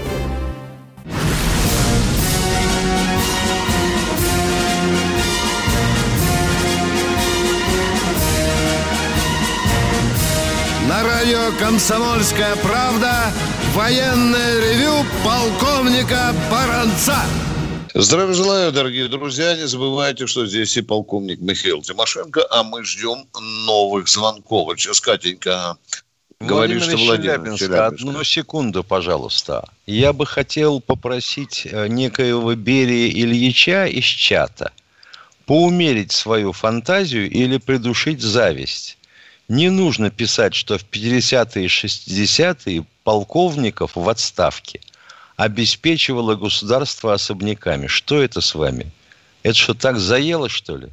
На 10.90 11.04
радио 11.04 11.58
«Комсомольская 11.60 12.58
правда» 12.58 13.32
военное 13.74 14.60
ревю 14.60 15.06
полковника 15.24 16.34
Баранца. 16.52 17.24
Здравия 17.96 18.34
желаю, 18.34 18.72
дорогие 18.72 19.08
друзья. 19.08 19.56
Не 19.56 19.68
забывайте, 19.68 20.28
что 20.28 20.46
здесь 20.46 20.78
и 20.78 20.82
полковник 20.82 21.40
Михаил 21.40 21.82
Тимошенко, 21.82 22.46
а 22.50 22.64
мы 22.64 22.84
ждем 22.84 23.26
новых 23.66 24.08
звонков. 24.08 24.80
Сейчас 24.80 25.02
Катенька 25.02 25.78
Говорит, 26.40 26.84
что 26.84 26.96
Владимир 26.96 27.18
Челябинска, 27.18 27.66
Челябинска. 27.66 27.88
одну 27.88 28.24
секунду, 28.24 28.84
пожалуйста. 28.84 29.68
Я 29.88 30.14
бы 30.14 30.26
хотел 30.26 30.80
попросить 30.80 31.68
э, 31.70 31.88
некоего 31.88 32.56
Берия 32.56 33.10
Ильича 33.10 33.88
из 33.88 34.06
чата 34.06 34.72
поумерить 35.46 36.12
свою 36.12 36.54
фантазию 36.54 37.30
или 37.30 37.58
придушить 37.58 38.22
зависть. 38.22 38.98
Не 39.48 39.70
нужно 39.70 40.12
писать, 40.12 40.54
что 40.54 40.78
в 40.78 40.86
50-е 40.86 41.66
и 41.66 41.68
60-е 41.68 42.86
полковников 43.04 43.96
в 43.96 44.08
отставке 44.08 44.80
обеспечивало 45.40 46.36
государство 46.36 47.14
особняками. 47.14 47.88
Что 47.88 48.22
это 48.22 48.42
с 48.42 48.56
вами? 48.56 48.92
Это 49.42 49.58
что, 49.58 49.74
так 49.74 49.98
заело, 49.98 50.50
что 50.50 50.76
ли? 50.76 50.90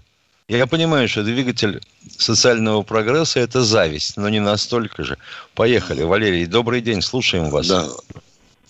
Я 0.47 0.69
понимаю, 0.69 1.09
что 1.09 1.25
двигатель 1.25 1.81
социального 2.17 2.83
прогресса– 2.83 3.41
это 3.41 3.65
зависть, 3.65 4.17
но 4.17 4.29
не 4.29 4.39
настолько 4.39 5.03
же. 5.03 5.19
Поехали. 5.55 6.05
Валерий, 6.05 6.47
добрый 6.47 6.81
день, 6.81 7.03
слушаем 7.03 7.51
вас. 7.51 7.67
Да. 7.67 7.89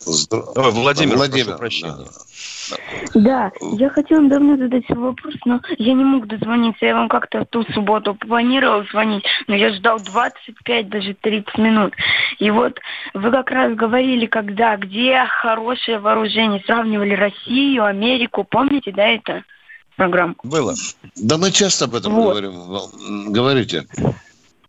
Ой, 0.06 0.70
Владимир, 0.70 1.16
Владимир, 1.16 1.44
прошу 1.44 1.58
прощения. 1.58 2.06
Да, 3.14 3.52
я 3.72 3.90
хотела 3.90 4.28
давно 4.28 4.56
задать 4.56 4.84
свой 4.86 4.98
вопрос, 4.98 5.34
но 5.44 5.60
я 5.78 5.94
не 5.94 6.04
мог 6.04 6.26
дозвониться. 6.26 6.84
Я 6.84 6.94
вам 6.94 7.08
как-то 7.08 7.40
в 7.40 7.46
ту 7.46 7.64
субботу 7.72 8.14
планировал 8.14 8.84
звонить, 8.90 9.24
но 9.46 9.54
я 9.54 9.72
ждал 9.72 9.98
25, 10.00 10.88
даже 10.88 11.14
30 11.14 11.58
минут. 11.58 11.94
И 12.38 12.50
вот 12.50 12.78
вы 13.14 13.30
как 13.30 13.50
раз 13.50 13.74
говорили, 13.74 14.26
когда, 14.26 14.76
где 14.76 15.24
хорошее 15.26 15.98
вооружение, 15.98 16.62
сравнивали 16.66 17.14
Россию, 17.14 17.84
Америку. 17.84 18.44
Помните, 18.44 18.92
да, 18.92 19.06
это 19.06 19.44
программку? 19.96 20.46
Было. 20.46 20.74
Да 21.16 21.38
мы 21.38 21.50
часто 21.50 21.86
об 21.86 21.94
этом 21.94 22.14
Вот. 22.14 22.30
говорим. 22.30 23.32
Говорите. 23.32 23.86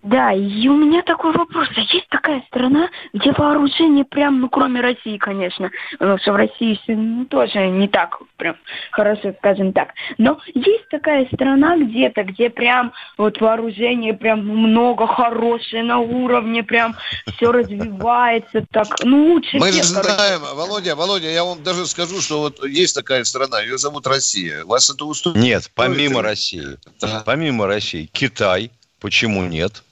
Да, 0.07 0.31
и 0.31 0.67
у 0.69 0.77
меня 0.77 1.01
такой 1.01 1.33
вопрос. 1.33 1.67
А 1.75 1.81
есть 1.81 2.07
такая 2.09 2.41
страна, 2.47 2.89
где 3.13 3.33
вооружение 3.33 4.05
прям, 4.05 4.39
ну, 4.39 4.47
кроме 4.47 4.79
России, 4.79 5.17
конечно, 5.17 5.69
потому 5.99 6.17
что 6.19 6.31
в 6.31 6.35
России 6.37 6.79
ну, 6.87 7.25
тоже 7.25 7.67
не 7.67 7.89
так 7.89 8.17
прям 8.37 8.55
хорошо, 8.91 9.33
скажем 9.39 9.73
так. 9.73 9.89
Но 10.17 10.39
есть 10.53 10.87
такая 10.89 11.25
страна 11.33 11.77
где-то, 11.77 12.23
где 12.23 12.49
прям 12.49 12.93
вот 13.17 13.41
вооружение 13.41 14.13
прям 14.13 14.47
много 14.47 15.07
хорошее 15.07 15.83
на 15.83 15.99
уровне, 15.99 16.63
прям 16.63 16.95
все 17.35 17.51
развивается 17.51 18.65
так, 18.71 18.87
ну, 19.03 19.33
лучше 19.33 19.57
Мы 19.57 19.71
всех, 19.71 19.93
короче. 19.93 20.13
знаем, 20.13 20.41
Володя, 20.55 20.95
Володя, 20.95 21.29
я 21.29 21.43
вам 21.43 21.63
даже 21.63 21.85
скажу, 21.85 22.21
что 22.21 22.39
вот 22.39 22.63
есть 22.63 22.95
такая 22.95 23.25
страна, 23.25 23.59
ее 23.59 23.77
зовут 23.77 24.07
Россия. 24.07 24.63
Вас 24.63 24.89
это 24.89 25.03
устроит? 25.03 25.35
Нет, 25.35 25.69
помимо 25.75 26.21
России. 26.21 26.77
Помимо 27.25 27.67
России. 27.67 28.09
Китай. 28.13 28.71
Почему 28.99 29.43
нет? 29.45 29.83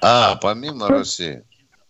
А, 0.00 0.36
помимо 0.36 0.88
России. 0.88 1.42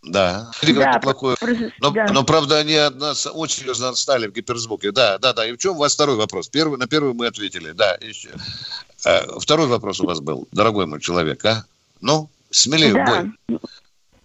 Да. 0.03 0.47
Да, 0.63 0.99
просто- 1.01 1.37
Но, 1.81 1.91
да. 1.91 2.07
но, 2.13 2.25
правда, 2.25 2.59
они 2.59 2.75
от 2.77 2.97
нас 2.97 3.27
очень 3.31 3.61
серьезно 3.61 3.89
отстали 3.91 4.27
в 4.29 4.33
гиперзвуке. 4.33 4.93
Да, 4.93 5.19
да, 5.19 5.33
да. 5.33 5.47
И 5.47 5.53
в 5.53 5.59
чем 5.59 5.73
у 5.77 5.79
вас 5.81 5.95
второй 5.95 6.17
вопрос? 6.17 6.49
Первый, 6.49 6.79
на 6.79 6.87
первый 6.87 7.13
мы 7.15 7.27
ответили. 7.27 7.73
Да, 7.73 7.97
еще. 8.01 8.31
Э, 9.05 9.39
Второй 9.41 9.67
вопрос 9.67 10.01
у 10.01 10.07
вас 10.07 10.21
был, 10.21 10.49
дорогой 10.53 10.87
мой 10.87 11.01
человек, 11.01 11.45
а? 11.45 11.65
Ну, 12.01 12.31
смелее, 12.51 12.95
Да. 12.95 13.27
бой. 13.49 13.59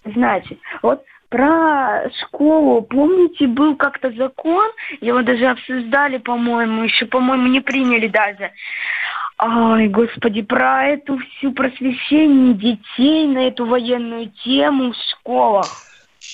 Значит, 0.06 0.60
вот 0.82 1.04
про 1.30 2.10
школу, 2.22 2.82
помните, 2.84 3.48
был 3.48 3.76
как-то 3.76 4.12
закон, 4.12 4.70
его 5.02 5.22
даже 5.24 5.46
обсуждали, 5.48 6.18
по-моему, 6.20 6.84
еще, 6.84 7.06
по-моему, 7.08 7.48
не 7.48 7.60
приняли 7.62 8.08
даже. 8.08 8.52
Ай, 9.45 9.89
господи, 9.89 10.41
про 10.41 10.88
эту 10.88 11.17
всю 11.17 11.51
просвещение 11.51 12.53
детей 12.53 13.27
на 13.27 13.47
эту 13.49 13.65
военную 13.65 14.32
тему 14.45 14.93
в 14.93 14.95
школах. 15.12 15.67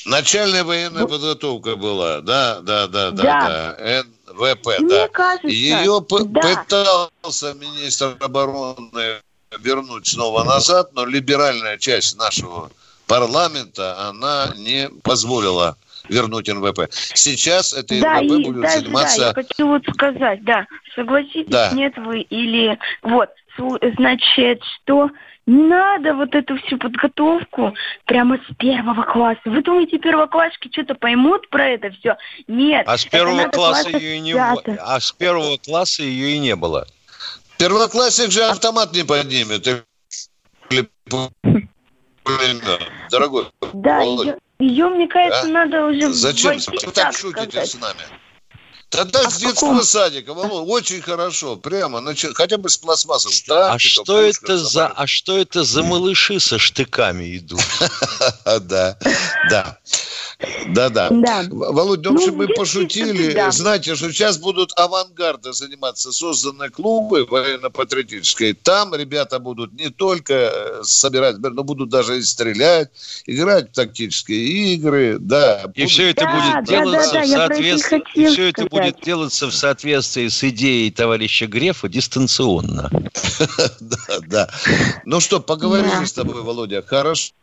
Начальная 0.05 0.63
военная 0.63 1.07
подготовка 1.07 1.75
была, 1.75 2.21
да, 2.21 2.59
да, 2.61 2.85
да, 2.85 3.09
да, 3.09 3.23
Да. 3.23 3.75
да, 3.79 4.03
НВП, 4.27 4.79
Мне 4.79 4.89
да. 4.89 5.07
кажется, 5.07 5.47
Ее 5.47 5.99
да. 6.01 6.17
пытался 6.17 7.53
министр 7.55 8.15
обороны 8.19 9.21
вернуть 9.59 10.05
снова 10.05 10.43
назад, 10.43 10.93
но 10.93 11.03
либеральная 11.05 11.79
часть 11.79 12.15
нашего 12.15 12.69
парламента, 13.07 14.07
она 14.07 14.53
не 14.55 14.87
позволила 15.01 15.77
вернуть 16.09 16.47
НВП. 16.47 16.91
Сейчас 16.91 17.73
это 17.73 17.99
Да, 18.01 18.21
НВП 18.21 18.23
и 18.23 18.43
будет 18.45 18.61
даже, 18.61 18.75
да, 18.75 18.81
заниматься... 18.81 19.21
я 19.21 19.33
хочу 19.33 19.67
вот 19.67 19.83
сказать, 19.93 20.43
да, 20.43 20.65
согласитесь, 20.95 21.45
Да. 21.47 21.71
нет 21.73 21.97
вы, 21.97 22.21
или 22.21 22.77
вот, 23.03 23.29
значит, 23.97 24.61
что 24.81 25.09
не 25.45 25.63
надо 25.63 26.13
вот 26.13 26.35
эту 26.35 26.57
всю 26.57 26.77
подготовку 26.77 27.73
прямо 28.05 28.37
с 28.37 28.55
первого 28.57 29.01
класса. 29.03 29.41
Вы 29.45 29.63
думаете, 29.63 29.97
первоклассники 29.97 30.69
что-то 30.71 30.93
поймут 30.93 31.49
про 31.49 31.69
это 31.69 31.89
все? 31.91 32.17
Нет. 32.47 32.83
А 32.87 32.97
с 32.97 33.05
это 33.05 33.17
первого 33.17 33.47
класса 33.47 33.89
ее 33.89 34.17
и 34.17 34.19
не 34.19 34.33
пятых. 34.33 34.77
а 34.79 34.99
с 34.99 35.11
первого 35.11 35.57
класса 35.57 36.03
ее 36.03 36.35
и 36.35 36.39
не 36.39 36.55
было. 36.55 36.85
Первоклассник 37.57 38.31
же 38.31 38.43
автомат 38.43 38.93
не 38.93 39.03
поднимет. 39.03 39.67
Дорогой 43.09 43.47
Да, 43.73 43.99
Володя, 43.99 44.37
ее, 44.59 44.89
мне 44.89 45.07
кажется, 45.07 45.43
Да? 45.47 45.65
надо 45.65 45.85
уже 45.85 46.13
Зачем 46.13 46.57
вы 46.57 46.77
так 46.79 46.93
так 46.93 47.17
шутите 47.17 47.49
сказать. 47.49 47.71
с 47.71 47.75
нами? 47.75 48.01
Тогда 48.89 49.29
с 49.29 49.37
детского 49.37 49.83
садика, 49.83 50.33
Володя, 50.33 50.63
очень 50.71 51.01
хорошо, 51.01 51.55
прямо, 51.57 51.99
начи- 51.99 52.33
хотя 52.33 52.57
бы 52.57 52.69
с 52.69 52.77
пластмассом. 52.77 53.31
А 53.49 53.69
Тактика, 53.69 53.89
что 54.03 54.19
это 54.21 54.57
за, 54.57 54.87
а 54.87 55.05
что 55.05 55.37
это 55.37 55.63
за 55.63 55.83
малыши 55.83 56.39
со 56.39 56.57
штыками 56.57 57.37
идут? 57.37 57.61
Да, 58.61 58.97
да. 59.49 59.77
Да, 60.69 60.89
да. 60.89 61.09
Володь, 61.49 61.99
ну, 62.03 62.11
в 62.11 62.13
Ну, 62.13 62.19
общем, 62.21 62.35
мы 62.37 62.45
здесь 62.45 62.57
пошутили. 62.57 63.33
да. 63.33 63.51
Знаете, 63.51 63.95
что 63.95 64.09
сейчас 64.11 64.37
будут 64.37 64.71
авангарды 64.77 65.51
заниматься. 65.51 66.11
Созданы 66.13 66.69
клубы 66.69 67.25
военно-патриотические. 67.25 68.53
Там 68.53 68.95
ребята 68.95 69.39
будут 69.39 69.73
не 69.73 69.89
только 69.89 70.33
э, 70.33 70.83
собирать, 70.83 71.37
но 71.39 71.63
будут 71.63 71.89
даже 71.89 72.19
и 72.19 72.21
стрелять, 72.21 72.89
играть 73.25 73.71
в 73.71 73.73
тактические 73.73 74.73
игры. 74.75 75.17
Да, 75.19 75.69
И 75.75 75.85
все 75.87 76.11
это 76.11 76.23
Да, 76.23 76.31
будет 76.33 76.53
да, 76.53 76.61
делаться 76.61 77.13
да, 77.13 77.19
да, 77.19 77.25
в 77.25 77.29
соответствии. 77.29 78.03
И 78.15 78.25
все 78.27 78.49
это 78.49 78.65
будет 78.65 79.01
делаться 79.01 79.47
в 79.47 79.53
соответствии 79.53 80.27
с 80.29 80.41
идеей 80.43 80.89
товарища 80.91 81.47
Грефа 81.47 81.89
дистанционно. 81.89 82.89
Да, 83.79 84.19
да. 84.27 84.49
Ну 85.05 85.19
что, 85.19 85.39
поговорили 85.39 85.89
Да. 85.89 86.05
с 86.05 86.13
тобой, 86.13 86.41
Володя. 86.43 86.81
Хорошо. 86.85 87.33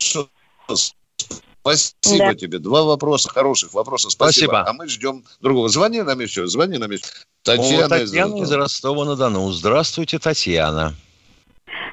Спасибо 1.67 2.27
Да. 2.27 2.35
тебе. 2.35 2.59
Два 2.59 2.85
вопроса, 2.85 3.29
хороших 3.29 3.75
вопросов. 3.75 4.13
Спасибо. 4.13 4.51
Спасибо. 4.53 4.71
А 4.71 4.73
мы 4.73 4.89
ждем 4.89 5.25
другого. 5.41 5.69
Звони 5.69 6.01
нам 6.03 6.21
еще, 6.21 6.47
звони 6.47 6.79
нам 6.79 6.93
еще. 6.93 7.05
Татьяна, 7.43 7.89
Татьяна, 7.89 8.03
из 8.05 8.11
Татьяна 8.11 8.43
из 8.43 8.53
Ростова-на-Дону. 8.53 9.51
Здравствуйте, 9.51 10.19
Татьяна. 10.21 10.95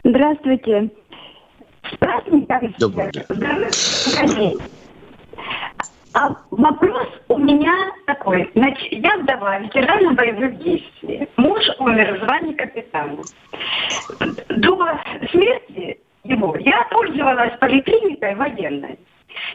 Здравствуйте. 0.03 0.91
С 1.91 1.97
праздником 1.97 2.75
Добрый 2.77 3.12
Скажи, 3.71 4.53
А 6.13 6.29
вопрос 6.51 7.07
у 7.27 7.38
меня 7.39 7.91
такой. 8.05 8.49
Значит, 8.53 8.91
я 8.91 9.17
вдова, 9.17 9.57
ветерана 9.57 10.13
боевых 10.13 10.57
действий. 10.59 11.27
Муж 11.38 11.62
умер 11.79 12.19
в 12.19 12.25
звании 12.25 12.53
капитана. 12.53 13.23
До 14.49 14.77
смерти 15.31 15.99
его 16.23 16.55
я 16.59 16.88
пользовалась 16.91 17.57
поликлиникой 17.59 18.36
военной. 18.36 18.99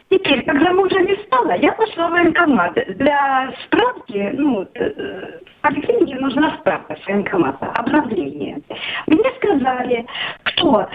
Теперь, 0.09 0.43
когда 0.43 0.71
мужа 0.73 0.99
не 0.99 1.15
стало, 1.25 1.51
я 1.57 1.71
пошла 1.73 2.07
в 2.07 2.11
военкомат. 2.11 2.73
Для 2.97 3.53
справки, 3.65 4.31
ну, 4.33 4.67
э, 4.73 5.39
в 5.45 5.61
поликлинике 5.61 6.15
нужна 6.15 6.57
справка 6.59 6.97
с 7.01 7.07
военкомата, 7.07 7.67
обновление. 7.67 8.61
Мне 9.07 9.31
сказали, 9.37 10.05
что 10.45 10.87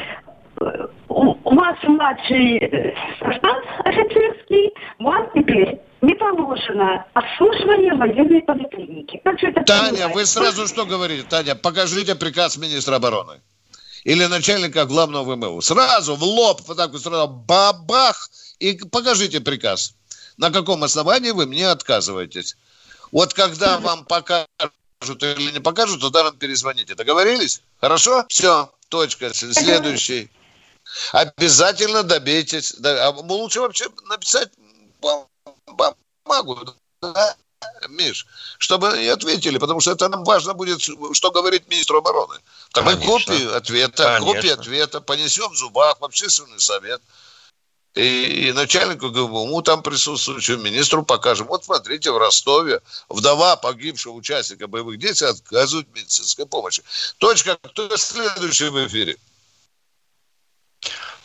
э, 0.60 0.86
у 1.08 1.54
вас 1.54 1.76
младший 1.84 2.58
э, 2.58 2.94
состав 3.20 3.64
офицерский, 3.84 4.72
вам 4.98 5.28
теперь 5.34 5.80
не 6.00 6.14
положено 6.14 7.04
обслуживание 7.14 7.94
военной 7.94 8.42
поликлиники. 8.42 9.20
Как 9.24 9.38
же 9.38 9.48
это 9.48 9.62
Таня, 9.62 9.90
понимать? 9.90 10.14
вы 10.14 10.26
сразу 10.26 10.66
что 10.66 10.84
говорите? 10.84 11.24
Таня, 11.28 11.54
покажите 11.54 12.14
приказ 12.14 12.56
министра 12.56 12.96
обороны. 12.96 13.40
Или 14.04 14.26
начальника 14.26 14.84
главного 14.84 15.34
ВМУ. 15.34 15.62
Сразу 15.62 16.14
в 16.14 16.22
лоб, 16.22 16.60
вот 16.66 16.76
так 16.76 16.92
вот 16.92 17.00
сразу 17.00 17.28
бабах, 17.28 18.28
и 18.58 18.74
покажите 18.74 19.40
приказ. 19.40 19.94
На 20.36 20.50
каком 20.50 20.82
основании 20.84 21.30
вы 21.30 21.46
мне 21.46 21.68
отказываетесь? 21.68 22.56
Вот 23.12 23.34
когда 23.34 23.78
вам 23.78 24.04
покажут 24.04 24.48
или 25.22 25.52
не 25.52 25.60
покажут, 25.60 26.00
тогда 26.00 26.24
нам 26.24 26.36
перезвоните. 26.36 26.94
Договорились? 26.94 27.60
Хорошо? 27.80 28.24
Все, 28.28 28.72
точка. 28.88 29.32
Следующий. 29.32 30.30
Обязательно 31.12 32.02
добейтесь. 32.02 32.74
Да, 32.78 33.06
а 33.06 33.10
лучше 33.10 33.60
вообще 33.60 33.86
написать 34.08 34.50
бумагу. 35.00 36.74
Да? 37.00 37.36
Миш, 37.88 38.26
чтобы 38.58 38.90
они 38.92 39.06
ответили, 39.08 39.58
потому 39.58 39.80
что 39.80 39.92
это 39.92 40.08
нам 40.08 40.24
важно 40.24 40.54
будет, 40.54 40.82
что 40.82 41.30
говорит 41.30 41.68
министр 41.68 41.96
обороны. 41.96 42.38
Так 42.72 42.84
мы 42.84 42.96
копию 42.96 43.56
ответа, 43.56 44.04
Конечно. 44.04 44.26
копию 44.26 44.54
ответа 44.54 45.00
понесем 45.00 45.50
в 45.50 45.56
зубах 45.56 45.98
в 46.00 46.04
общественный 46.04 46.60
совет. 46.60 47.00
И, 47.94 48.48
и 48.48 48.52
начальнику 48.52 49.10
ГБУ 49.10 49.62
там 49.62 49.82
присутствующему 49.82 50.62
министру 50.62 51.04
покажем. 51.04 51.46
Вот 51.46 51.64
смотрите, 51.64 52.10
в 52.10 52.18
Ростове 52.18 52.80
вдова 53.08 53.56
погибшего 53.56 54.14
участника 54.14 54.66
боевых 54.66 54.98
действий 54.98 55.28
отказывает 55.28 55.86
медицинской 55.94 56.46
помощи. 56.46 56.82
Точка. 57.18 57.56
Кто 57.62 57.96
следующий 57.96 58.68
в 58.68 58.86
эфире? 58.86 59.16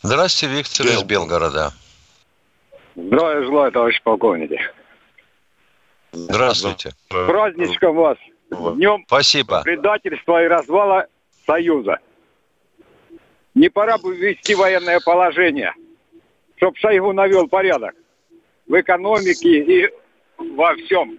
Здравствуйте, 0.03 0.55
Виктор 0.55 0.85
из 0.85 1.03
Белгорода. 1.03 1.73
Здравия 2.95 3.45
желаю, 3.45 3.71
товарищ 3.71 4.01
полковники. 4.03 4.59
Здравствуйте. 6.11 6.91
С 6.91 6.93
Праздничком 7.09 7.95
вас. 7.95 8.17
Днем 8.49 9.03
Спасибо. 9.07 9.61
предательства 9.61 10.43
и 10.43 10.47
развала 10.47 11.07
Союза. 11.45 11.97
Не 13.55 13.69
пора 13.69 13.97
бы 13.97 14.15
ввести 14.15 14.55
военное 14.55 14.99
положение, 14.99 15.73
чтобы 16.59 16.77
Шойгу 16.77 17.13
навел 17.13 17.47
порядок 17.47 17.95
в 18.67 18.79
экономике 18.79 19.63
и 19.63 19.89
во 20.37 20.75
всем. 20.75 21.17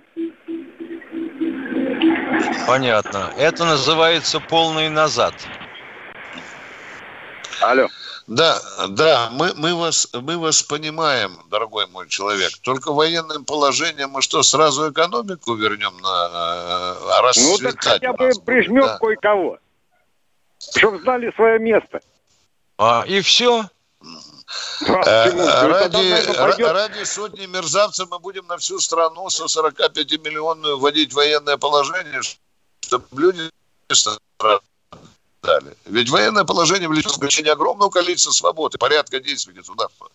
Понятно. 2.66 3.32
Это 3.38 3.64
называется 3.64 4.38
полный 4.38 4.88
назад. 4.90 5.34
Алло. 7.62 7.88
Да, 8.26 8.58
да, 8.90 9.28
мы, 9.32 9.52
мы, 9.56 9.74
вас, 9.74 10.08
мы 10.14 10.38
вас 10.38 10.62
понимаем, 10.62 11.32
дорогой 11.50 11.88
мой 11.88 12.08
человек. 12.08 12.52
Только 12.62 12.92
военным 12.92 13.44
положением 13.44 14.10
мы 14.10 14.22
что, 14.22 14.42
сразу 14.42 14.92
экономику 14.92 15.54
вернем 15.54 15.96
на 16.00 16.28
э, 16.32 16.94
Ну 17.00 17.08
так 17.08 17.24
расцветать? 17.24 17.84
хотя 17.84 18.12
бы 18.12 18.30
прижмем 18.46 18.82
Да. 18.82 18.98
кое-кого, 18.98 19.58
чтобы 20.74 21.00
знали 21.00 21.32
свое 21.34 21.58
место. 21.58 22.00
А, 22.78 23.04
и 23.06 23.20
все? 23.20 23.62
Э, 23.62 24.04
Почему? 24.04 24.04
Ну, 24.04 24.18
тогда, 24.20 24.39
ради, 24.80 25.36
наверное, 25.36 26.22
ра- 26.22 26.38
пойдет- 26.50 26.72
ради 26.72 27.04
сотни 27.04 27.46
мерзавцев 27.46 28.08
мы 28.10 28.18
будем 28.18 28.46
на 28.46 28.56
всю 28.58 28.78
страну 28.80 29.28
со 29.30 29.48
45 29.48 30.18
миллионную 30.18 30.78
вводить 30.78 31.12
военное 31.12 31.56
положение, 31.56 32.20
чтобы 32.80 33.04
люди 33.16 33.50
страдали. 33.92 35.74
Ведь 35.86 36.10
военное 36.10 36.44
положение 36.44 36.88
влечет 36.88 37.12
ограничение 37.16 37.52
огромного 37.52 37.90
количества 37.90 38.32
свободы, 38.32 38.78
порядка 38.78 39.20
действий 39.20 39.54
государства. 39.54 40.08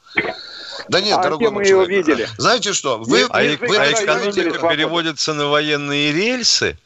Да 0.89 1.01
нет, 1.01 1.17
А 1.17 1.23
дорогой 1.23 1.49
мой 1.49 1.65
его 1.67 1.83
человек. 1.83 2.07
видели? 2.07 2.29
Знаете 2.37 2.73
что? 2.73 2.97
Вы, 2.97 3.23
а, 3.29 3.41
вы- 3.41 3.57
вы 3.67 3.77
а 3.77 3.91
экономика 3.91 4.69
переводится 4.69 5.33
на 5.33 5.47
военные 5.47 6.11
рельсы. 6.11 6.77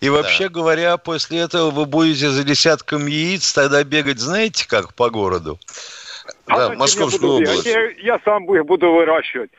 И 0.00 0.10
вообще 0.10 0.50
говоря, 0.50 0.98
после 0.98 1.38
этого 1.38 1.70
вы 1.70 1.86
будете 1.86 2.30
за 2.30 2.44
десятком 2.44 3.06
яиц 3.06 3.50
тогда 3.54 3.82
бегать, 3.82 4.18
знаете, 4.20 4.66
как 4.68 4.92
по 4.92 5.08
городу? 5.08 5.58
А 6.48 6.76
зачем 6.76 7.08
я 7.08 7.18
буду 7.18 7.44
делать? 7.44 7.66
Я, 7.66 7.90
я 8.14 8.20
сам 8.24 8.44
их 8.54 8.64
буду 8.64 8.92
выращивать. 8.92 9.50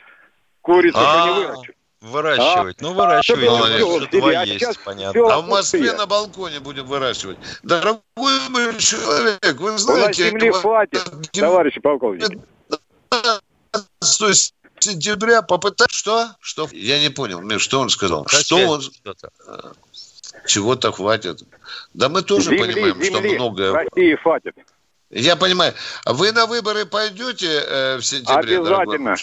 Курицу 0.61 0.97
А, 0.99 1.27
не 1.27 1.45
выращу. 1.45 1.73
Выращивать. 2.01 2.77
А? 2.79 2.83
Ну, 2.83 2.93
выращивайте. 2.93 3.49
Ну, 3.49 3.57
Что 3.57 4.07
всё, 4.07 4.19
два 4.19 4.29
а 4.29 4.45
есть, 4.45 4.59
сейчас 4.59 4.77
понятно. 4.77 5.33
А 5.33 5.41
в 5.41 5.47
Москве 5.47 5.79
пустые. 5.79 5.97
на 5.97 6.05
балконе 6.05 6.59
будем 6.59 6.85
выращивать. 6.85 7.37
Дорогой 7.63 8.01
мой 8.49 8.77
человек, 8.77 9.59
вы 9.59 9.69
У 9.69 9.71
нас 9.73 9.81
знаете... 9.81 10.29
земли 10.29 10.51
хватит, 10.51 11.03
товарищи 11.31 11.79
полковники. 11.79 12.39
15 13.09 14.53
сентября 14.79 15.41
попытать... 15.41 15.89
Что? 15.89 16.29
Что? 16.39 16.67
Я 16.71 16.99
не 16.99 17.09
понял, 17.09 17.41
Миш, 17.41 17.61
что 17.61 17.79
он 17.79 17.89
сказал? 17.89 18.23
Качать 18.23 18.45
Что 18.45 18.57
он... 18.57 18.81
что-то. 18.81 19.29
Чего-то 20.45 20.91
хватит. 20.91 21.41
Да 21.93 22.09
мы 22.09 22.21
тоже 22.21 22.51
Земли, 22.51 22.59
понимаем, 22.59 22.95
что 22.95 23.21
земли 23.21 23.35
многое... 23.35 23.73
России 23.73 24.15
хватит. 24.15 24.55
Я 25.09 25.35
понимаю. 25.35 25.73
Вы 26.05 26.31
на 26.31 26.45
выборы 26.45 26.85
пойдете 26.85 27.47
э, 27.47 27.97
в 27.97 28.03
сентябре, 28.03 28.59
Обязательно. 28.59 29.15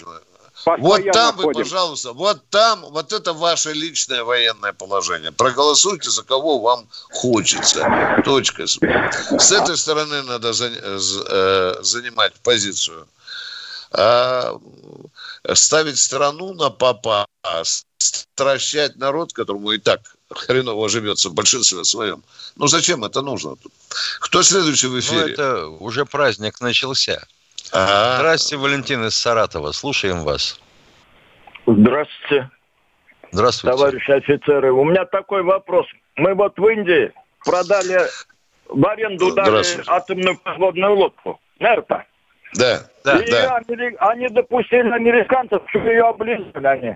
Вот 0.79 1.03
там 1.11 1.35
вы, 1.35 1.43
ходим. 1.43 1.61
пожалуйста, 1.61 2.13
вот 2.13 2.41
там, 2.49 2.81
вот 2.89 3.13
это 3.13 3.33
ваше 3.33 3.73
личное 3.73 4.23
военное 4.23 4.73
положение. 4.73 5.31
Проголосуйте 5.31 6.09
за 6.09 6.23
кого 6.23 6.59
вам 6.59 6.87
хочется. 7.11 8.21
Точка. 8.25 8.65
С 8.65 9.51
этой 9.51 9.77
стороны 9.77 10.23
надо 10.23 10.49
э, 10.49 10.97
занимать 11.81 12.33
позицию. 12.41 13.07
А 13.91 14.57
ставить 15.53 15.99
страну 15.99 16.53
на 16.53 16.71
попа, 16.71 17.27
стращать 17.97 18.95
народ, 18.95 19.33
которому 19.33 19.71
и 19.71 19.77
так 19.77 20.14
хреново 20.33 20.89
живется 20.89 21.29
в 21.29 21.33
большинстве 21.33 21.83
своем. 21.83 22.23
Ну 22.55 22.67
зачем 22.67 23.03
это 23.03 23.21
нужно? 23.21 23.55
Кто 24.21 24.41
следующий 24.43 24.87
в 24.87 24.93
Ну, 24.93 24.99
эфире? 24.99 25.33
это 25.33 25.67
уже 25.67 26.05
праздник 26.05 26.61
начался. 26.61 27.23
А. 27.71 28.17
Здравствуйте, 28.17 28.57
Валентин 28.61 29.05
из 29.05 29.15
Саратова. 29.15 29.71
Слушаем 29.71 30.23
вас. 30.23 30.59
Здравствуйте, 31.65 32.49
Здравствуйте. 33.31 33.77
товарищи 33.77 34.11
офицеры. 34.11 34.71
У 34.71 34.83
меня 34.85 35.05
такой 35.05 35.41
вопрос. 35.43 35.85
Мы 36.15 36.33
вот 36.35 36.57
в 36.57 36.67
Индии 36.67 37.11
продали 37.43 38.01
в 38.67 38.85
аренду 38.87 39.31
дали 39.33 39.63
атомную 39.87 40.37
подводную 40.39 40.95
лодку. 40.95 41.39
Нерпа. 41.59 42.03
Да, 42.53 42.87
и 43.03 43.09
амери- 43.31 43.95
они 43.99 44.29
допустили 44.29 44.89
американцев, 44.89 45.61
чтобы 45.69 45.89
ее 45.89 46.03
облизали 46.07 46.65
они. 46.67 46.95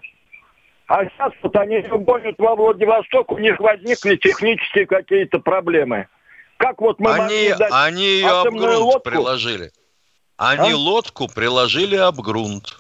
А 0.90 1.06
сейчас 1.06 1.32
вот 1.44 1.56
они 1.56 1.76
ее 1.76 2.00
гонят 2.00 2.34
во 2.40 2.56
Владивосток, 2.56 3.32
у 3.32 3.38
них 3.38 3.60
возникли 3.60 4.16
технические 4.16 4.88
какие-то 4.88 5.38
проблемы. 5.38 6.08
Как 6.58 6.82
вот 6.82 7.00
мы 7.00 7.12
Они, 7.12 7.22
могли 7.22 7.54
дать 7.54 7.72
они 7.72 8.04
ее 8.04 8.28
об 8.32 8.50
грунт 8.50 8.80
лодку? 8.80 9.02
приложили. 9.12 9.72
Они 10.36 10.72
А? 10.72 10.76
лодку 10.76 11.28
приложили 11.28 11.96
об 11.96 12.20
грунт. 12.22 12.80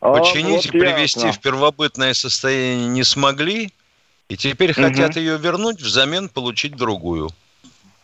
А, 0.00 0.12
Починить 0.12 0.66
вот 0.66 0.74
и 0.74 0.78
привести 0.80 1.20
ясно. 1.26 1.32
в 1.32 1.40
первобытное 1.40 2.14
состояние 2.14 2.88
не 2.88 3.04
смогли, 3.04 3.70
и 4.28 4.36
теперь 4.36 4.72
Мгм. 4.72 4.88
хотят 4.88 5.14
ее 5.16 5.38
вернуть, 5.38 5.80
взамен 5.80 6.28
получить 6.28 6.76
другую. 6.76 7.28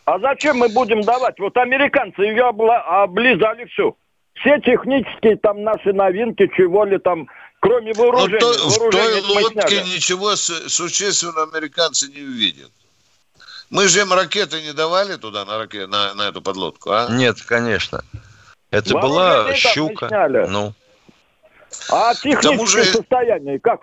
А 0.05 0.19
зачем 0.19 0.57
мы 0.59 0.69
будем 0.69 1.01
давать? 1.01 1.37
Вот 1.39 1.57
американцы 1.57 2.21
ее 2.21 2.43
обла- 2.49 2.81
облизали 3.03 3.65
всю. 3.65 3.97
Все 4.35 4.57
технические 4.59 5.35
там 5.35 5.63
наши 5.63 5.91
новинки, 5.91 6.49
чего 6.55 6.85
ли 6.85 6.97
там, 6.97 7.27
кроме 7.63 7.93
Ну, 7.95 8.03
вооружения. 8.03 8.39
то- 8.39 8.69
в 8.69 8.89
той 8.91 9.21
лодке 9.21 9.83
ничего 9.83 10.35
су- 10.35 10.69
существенного 10.69 11.43
американцы 11.43 12.09
не 12.09 12.21
увидят. 12.21 12.69
Мы 13.69 13.87
же 13.87 14.01
им 14.01 14.11
ракеты 14.11 14.61
не 14.61 14.73
давали 14.73 15.15
туда, 15.15 15.45
на, 15.45 15.57
раке- 15.57 15.87
на, 15.87 16.13
на 16.13 16.23
эту 16.27 16.41
подлодку, 16.41 16.91
а? 16.91 17.07
Нет, 17.09 17.41
конечно. 17.41 18.03
Это 18.69 18.93
Вооружение 18.93 19.43
была 19.43 19.55
щука. 19.55 20.07
сняли. 20.09 20.45
Ну, 20.49 20.73
А 21.89 22.13
техническое 22.15 22.83
же- 22.83 22.91
состояние, 22.91 23.59
как 23.59 23.79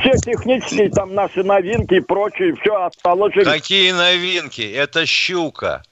все 0.00 0.12
технические 0.24 0.90
там 0.90 1.14
наши 1.14 1.42
новинки 1.42 1.94
и 1.94 2.00
прочее, 2.00 2.54
все 2.62 2.72
отложили. 2.84 3.44
какие 3.44 3.90
новинки? 3.90 4.62
Это 4.62 5.06
щука. 5.06 5.82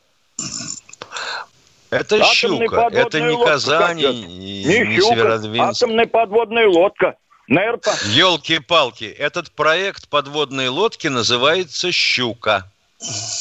Это 1.90 2.16
Атомная 2.16 2.34
щука. 2.34 2.88
Это 2.92 3.20
не 3.20 3.30
лодка, 3.30 3.52
Казань, 3.52 4.00
как 4.00 4.12
и- 4.12 4.22
это? 4.22 4.26
и 4.26 4.64
Не 4.64 4.78
не 4.86 4.96
щука, 5.00 5.14
Северодвинск. 5.14 5.82
атомная 5.82 6.06
подводная 6.06 6.68
лодка. 6.68 7.16
Нерпа. 7.48 7.90
Елки-палки, 8.06 9.04
этот 9.04 9.50
проект 9.50 10.08
подводной 10.08 10.68
лодки 10.68 11.08
называется 11.08 11.90
«Щука». 11.90 12.70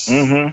Угу. 0.08 0.52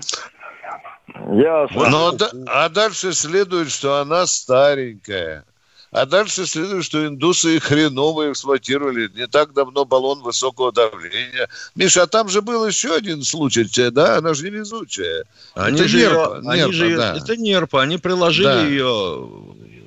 Ясно. 1.39 1.89
Но 1.89 2.11
да- 2.11 2.29
а 2.45 2.69
дальше 2.69 3.13
следует, 3.13 3.71
что 3.71 3.97
она 3.99 4.27
старенькая. 4.27 5.43
А 5.91 6.05
дальше 6.05 6.45
следует, 6.45 6.83
что 6.83 7.07
индусы 7.07 7.59
хреново 7.61 8.31
эксплуатировали. 8.31 9.09
Не 9.15 9.25
так 9.27 9.53
давно 9.53 9.85
баллон 9.85 10.21
высокого 10.21 10.71
давления. 10.73 11.47
Миша, 11.75 12.03
а 12.03 12.07
там 12.07 12.27
же 12.27 12.41
был 12.41 12.67
еще 12.67 12.93
один 12.93 13.23
случай, 13.23 13.65
да? 13.91 14.17
Она 14.17 14.33
же 14.33 14.45
невезучая. 14.49 15.23
Они 15.55 15.79
Это 15.79 15.87
же, 15.87 15.97
нерпа, 15.97 16.13
её- 16.13 16.33
они 16.49 16.59
нерпа, 16.59 16.73
же 16.73 16.97
да. 16.97 17.15
это 17.17 17.37
нерпа, 17.37 17.81
они 17.81 17.97
приложили 17.97 18.45
Да. 18.45 18.63
ее 18.63 19.29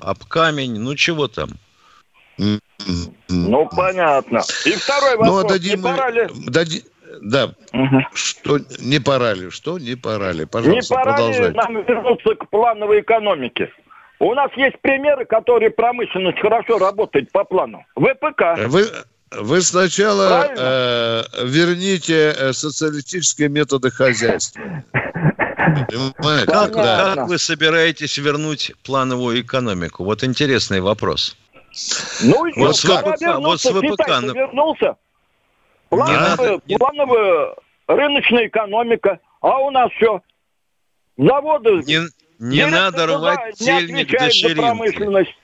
об 0.01 0.23
камень, 0.25 0.79
ну 0.79 0.95
чего 0.95 1.27
там? 1.27 1.49
Ну, 3.29 3.69
понятно. 3.75 4.41
И 4.65 4.71
второй 4.71 5.11
Ну, 5.17 5.33
вопрос. 5.33 5.43
а 5.45 5.47
дадим 5.49 5.71
не 5.71 5.75
мы- 5.87 5.95
пора 5.95 6.09
ли, 6.09 6.27
Дади- 6.47 6.83
Да. 7.21 7.53
Что 8.13 8.59
не 8.79 8.99
пора 8.99 9.33
ли? 9.33 9.49
Что 9.51 9.77
не 9.77 9.95
пора 9.95 10.31
ли? 10.31 10.39
не 10.39 10.45
Пожалуйста, 10.47 10.95
пора 10.95 11.11
ли 11.11 11.17
продолжайте. 11.17 11.57
нам 11.57 11.83
вернуться 11.83 12.35
к 12.35 12.49
плановой 12.49 13.01
экономике? 13.01 13.71
У 14.21 14.35
нас 14.35 14.51
есть 14.55 14.79
примеры, 14.81 15.25
которые 15.25 15.71
промышленность 15.71 16.39
хорошо 16.39 16.77
работает 16.77 17.31
по 17.31 17.43
плану. 17.43 17.83
ВПК. 17.95 18.67
Вы, 18.67 18.85
вы 19.31 19.61
сначала 19.61 20.27
Правильно? 20.29 20.61
э, 20.61 21.45
верните 21.45 22.29
э, 22.37 22.53
социалистические 22.53 23.49
методы 23.49 23.89
хозяйства. 23.89 24.61
Понимаете? 26.21 26.51
Как, 26.51 26.71
Да. 26.73 27.15
как 27.15 27.27
вы 27.29 27.39
собираетесь 27.39 28.19
вернуть 28.19 28.73
плановую 28.85 29.41
экономику? 29.41 30.03
Вот 30.03 30.23
интересный 30.23 30.81
вопрос. 30.81 31.35
Ну 32.21 32.45
Вот 32.57 32.75
с 32.75 32.83
ВПК, 32.85 33.37
вот 33.39 33.59
с 33.59 33.65
ВПК, 33.71 34.07
ну- 34.21 34.33
вернулся. 34.35 34.85
Не 35.89 35.97
Плановая, 35.97 36.29
надо, 36.29 36.59
не- 36.67 36.77
плановая 36.77 37.55
рыночная 37.87 38.45
экономика, 38.45 39.19
а 39.41 39.57
у 39.61 39.71
нас 39.71 39.89
все. 39.93 40.21
Заводы... 41.17 41.81
Не, 41.87 42.01
не 42.41 42.57
директор 42.57 42.71
надо 42.81 43.05
рвать 43.07 43.59
не 43.59 43.65
тельник 43.65 44.11
до 44.11 44.29
ширинки. 44.31 45.35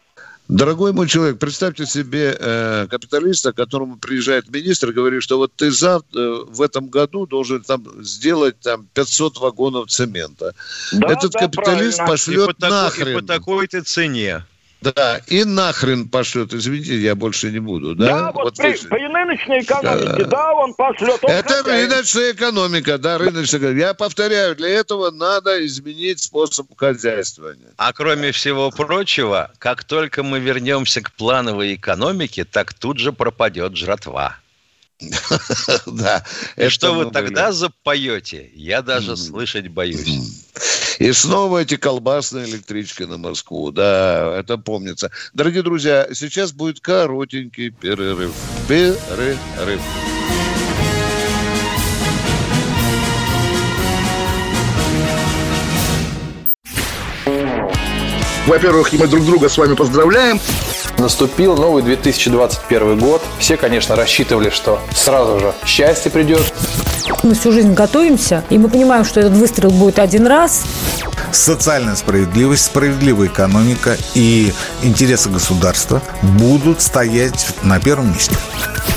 Дорогой 0.47 0.93
мой 0.93 1.09
человек, 1.09 1.39
представьте 1.39 1.85
себе 1.85 2.35
э, 2.39 2.87
капиталиста, 2.89 3.51
к 3.51 3.57
которому 3.57 3.97
приезжает 3.97 4.49
министр 4.49 4.91
и 4.91 4.93
говорит, 4.93 5.21
что 5.21 5.37
вот 5.37 5.51
ты 5.53 5.71
завтра, 5.71 6.19
э, 6.19 6.43
в 6.47 6.61
этом 6.61 6.87
году 6.87 7.25
должен 7.27 7.61
там 7.63 7.83
сделать 8.01 8.57
там 8.61 8.87
500 8.93 9.39
вагонов 9.39 9.89
цемента. 9.89 10.53
Да, 10.93 11.11
Этот 11.11 11.33
да, 11.33 11.39
капиталист 11.39 11.97
правильно. 11.97 12.07
пошлет 12.07 12.43
И 12.49 12.53
по 12.53 12.53
такой- 12.53 12.69
нахрен. 12.71 13.07
и 13.17 13.21
по 13.21 13.27
такой-то 13.27 13.83
цене. 13.83 14.45
Да, 14.95 15.21
и 15.27 15.43
нахрен 15.43 16.07
пошлет. 16.07 16.53
Извините, 16.53 16.99
я 16.99 17.15
больше 17.15 17.51
не 17.51 17.59
буду. 17.59 17.95
Да, 17.95 18.05
Да, 18.05 18.31
вот, 18.31 18.55
при, 18.57 18.71
вы- 18.71 18.87
при 18.89 19.07
нынешней 19.07 19.59
экономике, 19.59 20.23
Да. 20.23 20.29
да, 20.29 20.53
он 20.53 20.73
пошлет. 20.73 21.19
он 21.23 21.31
Это 21.31 21.63
хозяин. 21.63 21.89
рыночная 21.89 22.31
экономика, 22.31 22.97
да, 22.97 23.17
рыночная 23.17 23.59
экономика. 23.59 23.79
Я 23.87 23.93
повторяю, 23.93 24.55
для 24.55 24.69
этого 24.69 25.11
надо 25.11 25.65
изменить 25.65 26.19
способ 26.19 26.67
хозяйствования. 26.77 27.73
А 27.77 27.91
кроме 27.93 28.31
всего 28.31 28.71
прочего, 28.71 29.51
как 29.57 29.83
только 29.83 30.23
мы 30.23 30.39
вернемся 30.39 31.01
к 31.01 31.11
плановой 31.11 31.75
экономике, 31.75 32.45
так 32.45 32.73
тут 32.73 32.99
же 32.99 33.11
пропадет 33.13 33.75
жратва. 33.75 34.37
Да. 35.85 36.23
И 36.55 36.69
что 36.69 36.93
вы 36.93 37.11
тогда 37.11 37.51
запоете, 37.51 38.49
я 38.53 38.81
даже 38.81 39.15
слышать 39.17 39.67
боюсь. 39.67 40.36
И 40.99 41.11
снова 41.11 41.59
эти 41.59 41.77
колбасные 41.77 42.45
электрички 42.45 43.03
на 43.03 43.17
Москву. 43.17 43.71
Да, 43.71 44.35
это 44.39 44.57
помнится. 44.57 45.11
Дорогие 45.33 45.61
друзья, 45.61 46.07
сейчас 46.13 46.51
будет 46.51 46.79
коротенький 46.79 47.69
перерыв. 47.69 48.33
Перерыв. 48.67 49.37
Во-первых, 58.47 58.93
мы 58.93 59.07
друг 59.07 59.25
друга 59.25 59.49
с 59.49 59.57
вами 59.57 59.75
поздравляем. 59.75 60.39
Наступил 60.97 61.55
новый 61.57 61.83
2021 61.83 62.97
год. 62.97 63.21
Все, 63.39 63.57
конечно, 63.57 63.95
рассчитывали, 63.95 64.49
что 64.49 64.79
сразу 64.95 65.39
же 65.39 65.53
счастье 65.65 66.09
придет. 66.09 66.41
Мы 67.23 67.35
всю 67.35 67.51
жизнь 67.51 67.73
готовимся, 67.73 68.43
и 68.49 68.57
мы 68.57 68.69
понимаем, 68.69 69.05
что 69.05 69.19
этот 69.19 69.33
выстрел 69.33 69.69
будет 69.69 69.99
один 69.99 70.25
раз. 70.27 70.63
Социальная 71.31 71.95
справедливость, 71.95 72.65
справедливая 72.65 73.27
экономика 73.27 73.97
и 74.15 74.53
интересы 74.81 75.29
государства 75.29 76.01
будут 76.21 76.81
стоять 76.81 77.47
на 77.63 77.79
первом 77.79 78.11
месте. 78.11 78.35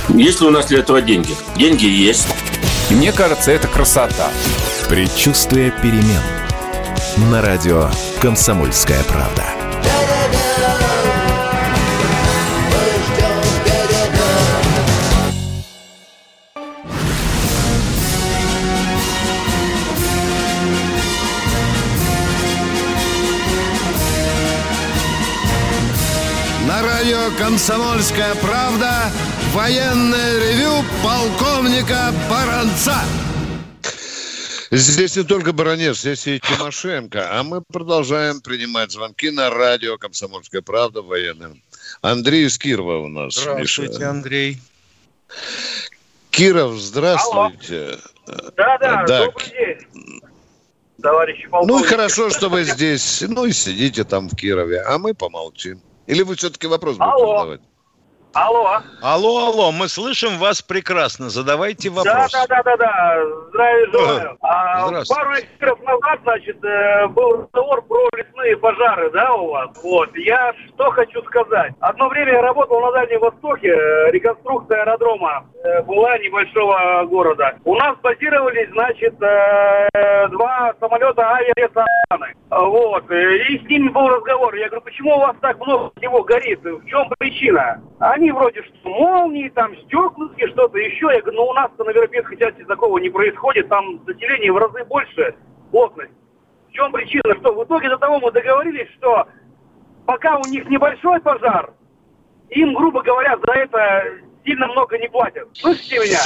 Есть 0.08 0.40
ли 0.40 0.46
у 0.46 0.50
нас 0.50 0.66
для 0.66 0.78
этого 0.80 1.00
деньги? 1.02 1.36
Деньги 1.56 1.86
есть. 1.86 2.26
Мне 2.90 3.12
кажется, 3.12 3.52
это 3.52 3.68
красота. 3.68 4.30
Предчувствие 4.88 5.70
перемен. 5.70 6.22
На 7.30 7.42
радио 7.42 7.90
«Комсомольская 8.20 9.02
правда». 9.04 9.59
«Комсомольская 27.40 28.34
правда» 28.34 29.10
военное 29.54 30.38
ревю 30.40 30.84
полковника 31.02 32.12
Баранца. 32.28 32.96
Здесь 34.70 35.16
не 35.16 35.22
только 35.24 35.54
Баранец, 35.54 36.00
здесь 36.00 36.26
и 36.26 36.38
Тимошенко. 36.38 37.30
А 37.38 37.42
мы 37.42 37.62
продолжаем 37.62 38.42
принимать 38.42 38.92
звонки 38.92 39.30
на 39.30 39.48
радио 39.48 39.96
«Комсомольская 39.96 40.60
правда» 40.60 41.00
военным. 41.00 41.62
Андрей 42.02 42.44
из 42.44 42.58
Кирова 42.58 42.98
у 42.98 43.08
нас. 43.08 43.36
Здравствуйте, 43.36 43.94
Миша. 43.94 44.10
Андрей. 44.10 44.58
Киров, 46.28 46.74
здравствуйте. 46.74 47.96
Да-да, 48.54 49.06
Да. 49.06 49.24
добрый 49.24 49.48
день, 49.48 50.20
товарищи 51.02 51.44
Ну, 51.46 51.50
полковники. 51.52 51.88
хорошо, 51.88 52.28
что 52.28 52.50
вы 52.50 52.64
здесь. 52.64 53.24
Ну, 53.26 53.46
и 53.46 53.52
сидите 53.52 54.04
там 54.04 54.28
в 54.28 54.36
Кирове, 54.36 54.82
а 54.82 54.98
мы 54.98 55.14
помолчим. 55.14 55.80
Или 56.10 56.22
вы 56.22 56.34
все-таки 56.34 56.66
вопрос 56.66 56.96
будете 56.96 57.12
Алло. 57.12 57.38
задавать? 57.38 57.60
Алло. 58.32 58.78
Алло, 59.02 59.46
алло, 59.46 59.72
мы 59.72 59.88
слышим 59.88 60.38
вас 60.38 60.62
прекрасно. 60.62 61.30
Задавайте 61.30 61.88
вопрос. 61.88 62.30
Да, 62.32 62.46
да, 62.46 62.46
да, 62.46 62.62
да, 62.62 62.76
да. 62.76 63.16
Здравия 63.48 63.86
желаю. 63.90 64.36
А, 64.42 64.86
Здравствуйте. 64.86 65.20
пару 65.20 65.34
эфиров 65.34 65.80
назад, 65.82 66.20
значит, 66.22 66.64
э, 66.64 67.08
был 67.08 67.42
разговор 67.42 67.82
про 67.82 68.08
лесные 68.16 68.56
пожары, 68.56 69.10
да, 69.10 69.34
у 69.34 69.48
вас. 69.48 69.70
Вот. 69.82 70.10
Я 70.16 70.52
что 70.68 70.90
хочу 70.92 71.22
сказать. 71.24 71.72
Одно 71.80 72.08
время 72.08 72.34
я 72.34 72.42
работал 72.42 72.80
на 72.80 72.92
Дальнем 72.92 73.20
Востоке, 73.20 73.68
э, 73.68 74.10
реконструкция 74.12 74.82
аэродрома 74.82 75.44
э, 75.64 75.82
была 75.82 76.16
небольшого 76.18 77.04
города. 77.06 77.56
У 77.64 77.74
нас 77.74 77.96
базировались, 77.98 78.70
значит, 78.70 79.18
два 79.18 80.72
самолета 80.78 81.22
авиалесоохраны. 81.22 82.34
Вот. 82.50 83.10
И 83.10 83.58
с 83.58 83.68
ними 83.68 83.88
был 83.88 84.08
разговор. 84.08 84.54
Я 84.54 84.68
говорю, 84.68 84.82
почему 84.82 85.16
у 85.16 85.20
вас 85.20 85.36
так 85.40 85.58
много 85.60 85.90
всего 85.96 86.22
горит? 86.22 86.60
В 86.62 86.86
чем 86.86 87.08
причина? 87.18 87.80
Они 87.98 88.19
вроде 88.30 88.62
что 88.62 88.88
молнии, 88.88 89.48
там 89.48 89.74
стеклышки, 89.76 90.46
что-то 90.48 90.76
еще. 90.78 91.06
Я 91.14 91.20
говорю, 91.22 91.36
ну 91.38 91.42
у 91.46 91.52
нас-то 91.54 91.84
на 91.84 91.90
европейской 91.90 92.36
части 92.36 92.62
такого 92.64 92.98
не 92.98 93.08
происходит. 93.08 93.68
Там 93.68 94.04
заселение 94.06 94.52
в 94.52 94.58
разы 94.58 94.84
больше, 94.84 95.34
плотность. 95.70 96.12
В 96.68 96.72
чем 96.72 96.92
причина? 96.92 97.34
Что 97.40 97.54
в 97.54 97.64
итоге 97.64 97.88
до 97.88 97.96
того 97.96 98.20
мы 98.20 98.30
договорились, 98.32 98.88
что 98.98 99.26
пока 100.06 100.36
у 100.36 100.42
них 100.48 100.68
небольшой 100.68 101.20
пожар, 101.20 101.72
им, 102.50 102.74
грубо 102.74 103.02
говоря, 103.02 103.36
за 103.46 103.52
это 103.52 104.04
сильно 104.44 104.66
много 104.68 104.98
не 104.98 105.08
платят. 105.08 105.48
Слышите 105.54 105.96
меня? 105.98 106.18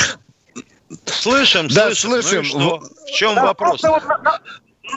Слышим, 1.06 1.66
Да, 1.68 1.90
слышим. 1.94 2.10
Ну 2.10 2.22
слышим. 2.22 2.44
что? 2.44 2.80
В 3.06 3.10
чем 3.12 3.34
Да, 3.34 3.46
вопрос? 3.46 3.82
вот 3.82 4.02
на, 4.06 4.18
на- 4.18 4.40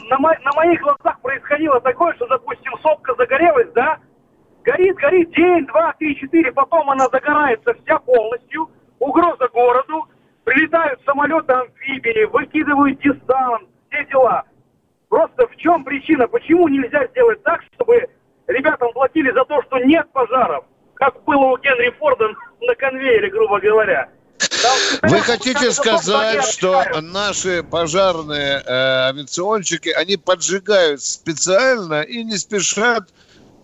на 0.09 0.17
на 0.19 0.51
моих 0.55 0.81
глазах 0.81 1.19
происходило 1.21 1.79
такое, 1.81 2.13
что, 2.15 2.27
допустим, 2.27 2.73
сопка 2.81 3.15
загорелась, 3.15 3.71
да, 3.73 3.97
горит, 4.67 4.95
горит 4.97 5.31
день, 5.31 5.65
два, 5.67 5.93
три, 5.97 6.15
четыре, 6.19 6.51
потом 6.51 6.89
она 6.89 7.07
загорается 7.09 7.73
вся 7.73 7.97
полностью, 7.99 8.69
угроза 8.99 9.47
городу, 9.53 10.07
прилетают 10.43 10.99
самолеты 11.05 11.53
амфибии, 11.53 12.25
выкидывают 12.25 12.99
десант, 12.99 13.67
все 13.89 14.05
дела. 14.05 14.43
Просто 15.07 15.47
в 15.47 15.55
чем 15.55 15.85
причина? 15.85 16.27
Почему 16.27 16.67
нельзя 16.67 17.07
сделать 17.07 17.41
так, 17.43 17.61
чтобы 17.73 18.09
ребятам 18.47 18.91
платили 18.91 19.31
за 19.31 19.45
то, 19.45 19.61
что 19.63 19.79
нет 19.79 20.11
пожаров, 20.11 20.65
как 20.95 21.23
было 21.23 21.45
у 21.45 21.57
Генри 21.57 21.91
Форда 21.97 22.27
на 22.61 22.75
конвейере, 22.75 23.29
грубо 23.29 23.61
говоря? 23.61 24.09
Вы 25.01 25.19
хотите 25.19 25.71
сказать, 25.71 26.43
что 26.43 26.83
наши 27.01 27.63
пожарные 27.63 28.61
э, 28.65 29.09
авиационщики, 29.09 29.89
они 29.89 30.17
поджигают 30.17 31.01
специально 31.01 32.01
и 32.01 32.23
не 32.23 32.37
спешат 32.37 33.09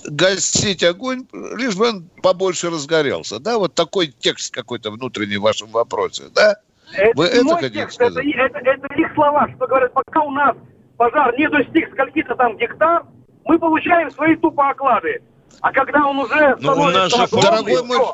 гасить 0.05 0.83
огонь, 0.83 1.25
лишь 1.31 1.75
бы 1.75 1.89
он 1.89 2.09
побольше 2.21 2.69
разгорелся, 2.69 3.39
да? 3.39 3.57
Вот 3.57 3.73
такой 3.75 4.07
текст 4.07 4.53
какой-то 4.53 4.91
внутренний 4.91 5.37
в 5.37 5.41
вашем 5.41 5.69
вопросе, 5.69 6.23
да? 6.33 6.57
Это 6.93 7.11
Вы 7.17 7.25
это 7.25 7.43
мой 7.43 7.55
хотите 7.55 7.79
текст, 7.79 7.99
это, 8.01 8.11
сказать? 8.11 8.33
это, 8.35 8.57
это 8.59 8.93
их 8.95 9.13
слова, 9.15 9.47
что 9.55 9.67
говорят, 9.67 9.93
пока 9.93 10.21
у 10.21 10.31
нас 10.31 10.55
пожар 10.97 11.35
не 11.37 11.49
достиг 11.49 11.89
скольки-то 11.93 12.35
там 12.35 12.57
гектар, 12.57 13.03
мы 13.45 13.57
получаем 13.59 14.11
свои 14.11 14.35
тупо 14.35 14.69
оклады. 14.69 15.21
А 15.61 15.71
когда 15.71 16.05
он 16.05 16.17
уже 16.19 16.55
Ну, 16.59 16.73
у 16.73 16.89
нас 16.89 17.11
же 17.11 17.25
дорогой 17.31 17.83
мой- 17.83 17.97
всё. 17.97 18.13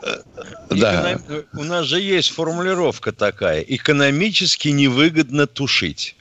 Да. 0.69 1.13
Эконом- 1.15 1.43
У 1.57 1.63
нас 1.63 1.85
же 1.85 1.99
есть 1.99 2.31
формулировка 2.31 3.11
такая. 3.11 3.61
Экономически 3.61 4.67
невыгодно 4.69 5.47
тушить. 5.47 6.15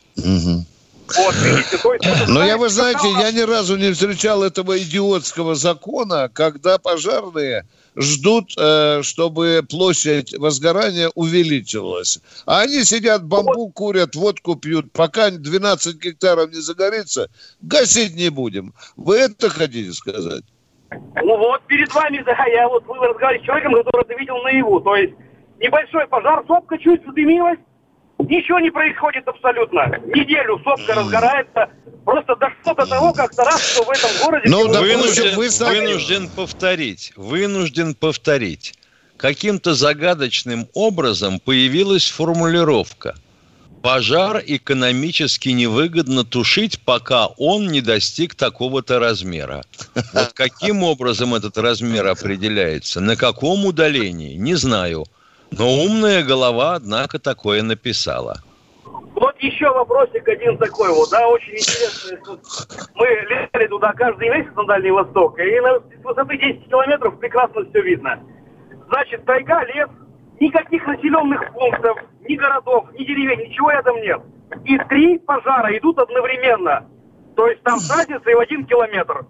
Вот, 1.16 1.34
видите, 1.36 1.78
то 1.78 1.94
есть... 1.94 2.28
Но 2.28 2.44
я, 2.44 2.58
вы 2.58 2.68
знаете, 2.68 3.10
я 3.10 3.32
ни 3.32 3.40
разу 3.40 3.76
не 3.76 3.92
встречал 3.92 4.42
этого 4.42 4.78
идиотского 4.78 5.54
закона, 5.54 6.28
когда 6.32 6.78
пожарные 6.78 7.66
ждут, 7.96 8.52
э, 8.56 9.02
чтобы 9.02 9.64
площадь 9.68 10.36
возгорания 10.38 11.10
увеличилась. 11.14 12.20
А 12.46 12.60
они 12.60 12.84
сидят, 12.84 13.24
бамбук 13.24 13.74
курят, 13.74 14.14
водку 14.14 14.56
пьют. 14.56 14.92
Пока 14.92 15.30
12 15.30 15.96
гектаров 15.96 16.50
не 16.50 16.60
загорится, 16.60 17.28
гасить 17.60 18.14
не 18.14 18.30
будем. 18.30 18.74
Вы 18.96 19.16
это 19.16 19.50
хотите 19.50 19.92
сказать? 19.92 20.44
Ну 20.90 21.36
вот, 21.36 21.62
перед 21.66 21.92
вами, 21.94 22.22
да, 22.26 22.36
я 22.46 22.68
вот 22.68 22.84
вы 22.86 22.96
разговаривали 22.96 23.42
с 23.42 23.46
человеком, 23.46 23.74
который 23.74 24.02
это 24.02 24.14
видел 24.14 24.36
наяву. 24.42 24.80
То 24.80 24.96
есть 24.96 25.14
небольшой 25.58 26.06
пожар, 26.06 26.44
сопка 26.46 26.78
чуть 26.78 27.04
задымилась, 27.04 27.58
ничего 28.18 28.60
не 28.60 28.70
происходит 28.70 29.26
абсолютно. 29.28 29.86
Неделю 30.14 30.60
сопка 30.64 30.94
разгорается, 30.94 31.68
Просто 32.08 32.36
дошло 32.36 32.72
до 32.72 32.86
того, 32.86 33.12
как-то 33.12 33.44
раз, 33.44 33.62
что 33.62 33.84
в 33.84 33.90
этом 33.90 34.10
городе... 34.24 34.48
Ну, 34.48 34.66
вынужден, 34.66 35.36
вы 35.36 35.50
сами- 35.50 35.80
вынужден 35.80 36.30
повторить, 36.30 37.12
вынужден 37.16 37.94
повторить. 37.94 38.78
Каким-то 39.18 39.74
загадочным 39.74 40.68
образом 40.72 41.38
появилась 41.38 42.08
формулировка 42.08 43.14
«Пожар 43.82 44.42
экономически 44.46 45.50
невыгодно 45.50 46.24
тушить, 46.24 46.80
пока 46.82 47.26
он 47.26 47.68
не 47.68 47.82
достиг 47.82 48.34
такого-то 48.34 48.98
размера». 48.98 49.62
Вот 50.14 50.32
каким 50.32 50.84
образом 50.84 51.34
этот 51.34 51.58
размер 51.58 52.06
определяется, 52.06 53.00
на 53.00 53.16
каком 53.16 53.66
удалении, 53.66 54.34
не 54.34 54.54
знаю. 54.54 55.04
Но 55.50 55.66
умная 55.84 56.22
голова, 56.22 56.74
однако, 56.74 57.18
такое 57.18 57.62
написала. 57.62 58.42
Вот 58.84 59.36
еще 59.40 59.68
вопросик 59.70 60.28
один 60.28 60.56
такой 60.58 60.90
вот, 60.90 61.10
да, 61.10 61.26
очень 61.28 61.54
интересный. 61.54 62.18
Мы 62.94 63.06
летали 63.28 63.66
туда 63.66 63.92
каждый 63.92 64.28
месяц 64.28 64.54
на 64.54 64.64
Дальний 64.64 64.92
Восток, 64.92 65.38
и 65.40 65.60
на, 65.60 65.80
высоты 66.04 66.38
10 66.38 66.68
километров 66.68 67.18
прекрасно 67.18 67.64
все 67.68 67.82
видно. 67.82 68.20
Значит, 68.88 69.24
тайга, 69.24 69.64
лес, 69.64 69.88
никаких 70.40 70.86
населенных 70.86 71.52
пунктов, 71.52 71.98
ни 72.28 72.36
городов, 72.36 72.86
ни 72.92 73.04
деревень, 73.04 73.48
ничего 73.48 73.70
рядом 73.70 73.96
нет. 74.00 74.20
И 74.64 74.78
три 74.88 75.18
пожара 75.18 75.76
идут 75.76 75.98
одновременно. 75.98 76.86
То 77.34 77.48
есть 77.48 77.62
там 77.62 77.78
с 77.80 77.90
разницей 77.90 78.34
в 78.34 78.38
один 78.38 78.66
километр. 78.66 79.26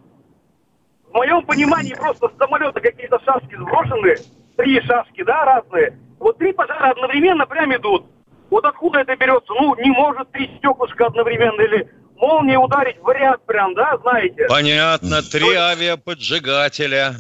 В 1.11 1.15
моем 1.15 1.43
понимании 1.47 1.95
просто 1.95 2.29
с 2.29 2.39
самолета 2.39 2.81
какие-то 2.81 3.19
шашки 3.25 3.57
сброшены, 3.57 4.17
три 4.57 4.81
шашки, 4.83 5.25
да, 5.25 5.45
разные. 5.45 5.99
Вот 6.21 6.39
три 6.39 6.53
пожара 6.53 6.91
одновременно 6.91 7.47
прям 7.47 7.75
идут. 7.75 8.07
Вот 8.51 8.65
откуда 8.65 9.01
это 9.01 9.15
берется? 9.17 9.53
Ну, 9.53 9.75
не 9.77 9.91
может 9.91 10.31
три 10.33 10.51
стеклышка 10.59 11.07
одновременно 11.07 11.61
или 11.61 11.89
молния 12.17 12.59
ударить 12.59 12.97
в 13.01 13.11
ряд 13.11 13.45
прям, 13.47 13.75
да, 13.75 13.99
знаете? 14.03 14.47
Понятно, 14.49 15.23
три 15.23 15.55
авиаподжигателя. 15.55 17.15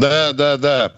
Да, 0.00 0.32
да, 0.32 0.56
да. 0.56 0.92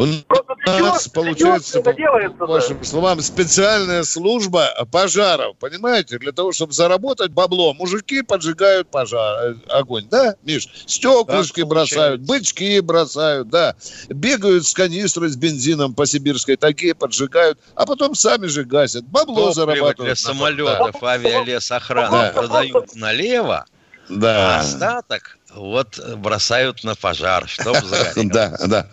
У 0.00 0.70
нас 0.70 1.08
получается, 1.08 1.82
по 1.82 2.46
вашим 2.46 2.82
словам, 2.84 3.20
специальная 3.20 4.02
служба 4.04 4.70
пожаров, 4.90 5.56
понимаете? 5.58 6.18
Для 6.18 6.32
того, 6.32 6.52
чтобы 6.52 6.72
заработать 6.72 7.32
бабло, 7.32 7.74
мужики 7.74 8.22
поджигают 8.22 8.90
пожар, 8.90 9.52
э, 9.52 9.54
огонь, 9.68 10.06
да, 10.10 10.36
Миш? 10.42 10.68
Стеклышки 10.86 11.60
Так 11.60 11.68
бросают, 11.68 12.20
бычки 12.22 12.80
бросают, 12.80 13.48
да. 13.48 13.74
Бегают 14.08 14.66
с 14.66 14.72
канистрой 14.72 15.28
с 15.28 15.36
бензином 15.36 15.94
по 15.94 16.06
сибирской 16.06 16.56
таге, 16.56 16.94
поджигают, 16.94 17.58
а 17.74 17.84
потом 17.86 18.14
сами 18.14 18.46
же 18.46 18.64
гасят. 18.64 19.04
Бабло 19.04 19.52
Топливо 19.52 19.54
зарабатывают. 19.54 19.96
для 19.98 20.16
самолетов 20.16 20.96
Да. 21.00 21.08
авиалесохраны 21.12 22.10
Да. 22.10 22.32
продают 22.34 22.94
налево, 22.94 23.66
Да. 24.08 24.56
а 24.56 24.60
остаток 24.60 25.38
вот 25.54 25.98
бросают 26.16 26.84
на 26.84 26.94
пожар, 26.94 27.46
чтобы 27.48 27.80
загореть. 27.82 28.32
Да, 28.32 28.56
да. 28.66 28.86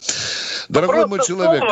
Дорогой 0.70 1.08
мой 1.08 1.20
человек, 1.26 1.64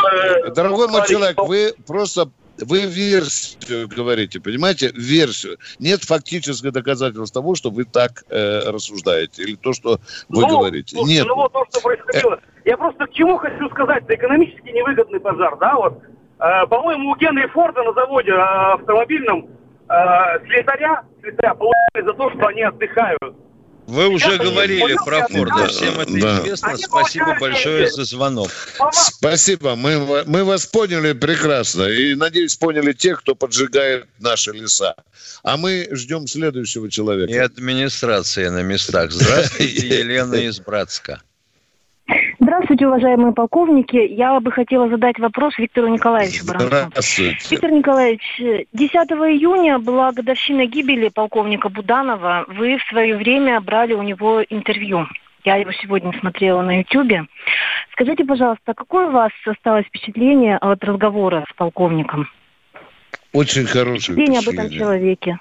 дорогой 0.53 0.87
мой 0.87 1.07
человек, 1.07 1.37
вы 1.37 1.73
просто 1.85 2.29
вы 2.57 2.85
версию 2.85 3.87
говорите, 3.89 4.39
понимаете, 4.39 4.91
версию. 4.95 5.57
Нет 5.79 6.03
фактического 6.03 6.71
доказательства 6.71 7.41
того, 7.41 7.55
что 7.55 7.69
вы 7.69 7.83
так 7.85 8.23
э, 8.29 8.69
рассуждаете, 8.69 9.43
или 9.43 9.55
то, 9.55 9.73
что 9.73 9.99
вы 10.29 10.41
Ну, 10.41 10.47
говорите. 10.47 10.95
слушайте, 10.95 11.19
Нет. 11.19 11.27
Ну 11.27 11.35
вот 11.35 11.51
то, 11.51 11.65
что 11.69 11.81
происходило. 11.81 12.39
Я 12.63 12.77
просто 12.77 13.07
к 13.07 13.11
чему 13.13 13.37
хочу 13.37 13.69
сказать. 13.69 14.03
Это 14.03 14.15
экономически 14.15 14.69
невыгодный 14.69 15.19
пожар, 15.19 15.57
да, 15.57 15.75
вот. 15.75 16.01
Э, 16.39 16.65
по-моему, 16.67 17.11
у 17.11 17.15
Генри 17.15 17.47
Форда 17.47 17.83
на 17.83 17.93
заводе 17.93 18.31
э, 18.31 18.35
автомобильном 18.35 19.47
э, 19.89 20.45
слесаря, 20.45 21.03
слесаря 21.21 21.55
получили 21.55 22.05
за 22.05 22.13
то, 22.13 22.29
что 22.31 22.47
они 22.47 22.63
отдыхают. 22.63 23.35
Вы 23.87 24.07
уже 24.07 24.37
говорили 24.37 24.95
про 25.05 25.27
Форда, 25.27 25.67
всем 25.67 25.99
это 25.99 26.11
Да. 26.19 26.39
известно. 26.39 26.77
Спасибо 26.77 27.37
большое 27.39 27.89
за 27.91 28.03
звонок. 28.03 28.49
Спасибо, 28.91 29.75
мы, 29.75 30.23
мы 30.25 30.43
вас 30.43 30.65
поняли 30.65 31.13
прекрасно. 31.13 31.83
И, 31.83 32.15
надеюсь, 32.15 32.55
поняли 32.55 32.93
тех, 32.93 33.19
кто 33.19 33.35
поджигает 33.35 34.07
наши 34.19 34.51
леса. 34.51 34.95
А 35.43 35.57
мы 35.57 35.87
ждем 35.91 36.27
следующего 36.27 36.89
человека. 36.89 37.31
И 37.31 37.37
администрация 37.37 38.49
на 38.49 38.63
местах. 38.63 39.11
Здравствуйте, 39.11 39.87
Елена 39.99 40.35
из 40.35 40.59
Братска. 40.59 41.21
Здравствуйте, 42.75 42.87
уважаемые 42.87 43.33
полковники. 43.33 43.95
Я 43.95 44.37
бы 44.41 44.51
хотела 44.51 44.89
задать 44.89 45.17
вопрос 45.17 45.57
Виктору 45.57 45.87
Николаевичу 45.87 46.45
Баранцу. 46.45 46.67
Здравствуйте. 46.67 47.37
Виктор 47.51 47.71
Николаевич, 47.71 48.41
э, 48.41 48.65
10 48.73 49.31
июня 49.31 49.79
была 49.79 50.11
годовщина 50.11 50.65
гибели 50.65 51.07
полковника 51.07 51.69
Буданова. 51.69 52.43
Вы 52.49 52.77
в 52.77 52.83
свое 52.89 53.15
время 53.15 53.61
брали 53.61 53.93
у 53.93 54.01
него 54.01 54.43
интервью. 54.49 55.07
Я 55.45 55.55
его 55.55 55.71
сегодня 55.71 56.11
смотрела 56.19 56.61
на 56.63 56.79
Ютьюбе. 56.79 57.27
Скажите, 57.93 58.25
пожалуйста, 58.25 58.73
какое 58.73 59.07
у 59.07 59.11
вас 59.11 59.31
осталось 59.45 59.85
впечатление 59.85 60.57
от 60.57 60.83
разговора 60.83 61.45
с 61.49 61.55
полковником? 61.55 62.27
Очень 63.31 63.67
хорошее 63.67 64.17
Впечатление 64.17 64.39
об 64.39 64.49
этом 64.49 64.69
человеке. 64.69 65.37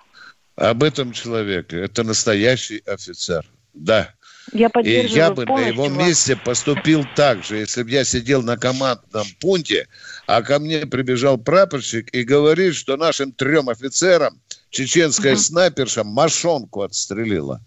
Об 0.54 0.82
этом 0.84 1.10
человеке. 1.10 1.80
Это 1.80 2.04
настоящий 2.04 2.80
офицер. 2.86 3.44
Да. 3.72 4.10
Я 4.52 4.70
И 4.82 5.06
я 5.06 5.32
бы 5.32 5.46
на 5.46 5.60
его 5.60 5.84
вас. 5.88 5.96
месте 5.96 6.36
поступил 6.36 7.06
так 7.16 7.44
же, 7.44 7.56
если 7.56 7.82
бы 7.82 7.90
я 7.90 8.04
сидел 8.04 8.42
на 8.42 8.56
командном 8.56 9.26
пункте, 9.40 9.88
а 10.26 10.42
ко 10.42 10.58
мне 10.58 10.86
прибежал 10.86 11.38
прапорщик 11.38 12.14
и 12.14 12.24
говорит, 12.24 12.74
что 12.74 12.96
нашим 12.96 13.32
трем 13.32 13.68
офицерам 13.68 14.40
чеченская 14.70 15.36
снайперша 15.36 16.04
мошонку 16.04 16.82
отстрелила. 16.82 17.60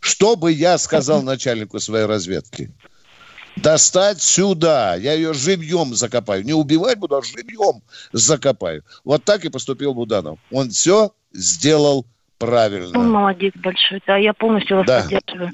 Что 0.00 0.36
бы 0.36 0.52
я 0.52 0.76
сказал 0.78 1.22
начальнику 1.22 1.80
своей 1.80 2.06
разведки? 2.06 2.70
Достать 3.56 4.20
сюда. 4.20 4.96
Я 4.96 5.14
ее 5.14 5.32
живьем 5.32 5.94
закопаю. 5.94 6.44
Не 6.44 6.52
убивать 6.52 6.98
буду, 6.98 7.16
а 7.16 7.22
живьем 7.22 7.82
закопаю. 8.12 8.84
Вот 9.04 9.24
так 9.24 9.44
и 9.44 9.48
поступил 9.48 9.94
Буданов. 9.94 10.38
Он 10.50 10.70
все 10.70 11.14
сделал 11.32 12.06
правильно. 12.38 12.98
Он 12.98 13.10
молодец 13.10 13.52
большой. 13.56 14.02
Да, 14.06 14.16
я 14.16 14.32
полностью 14.32 14.78
вас 14.78 14.86
Да. 14.86 15.02
поддерживаю. 15.02 15.50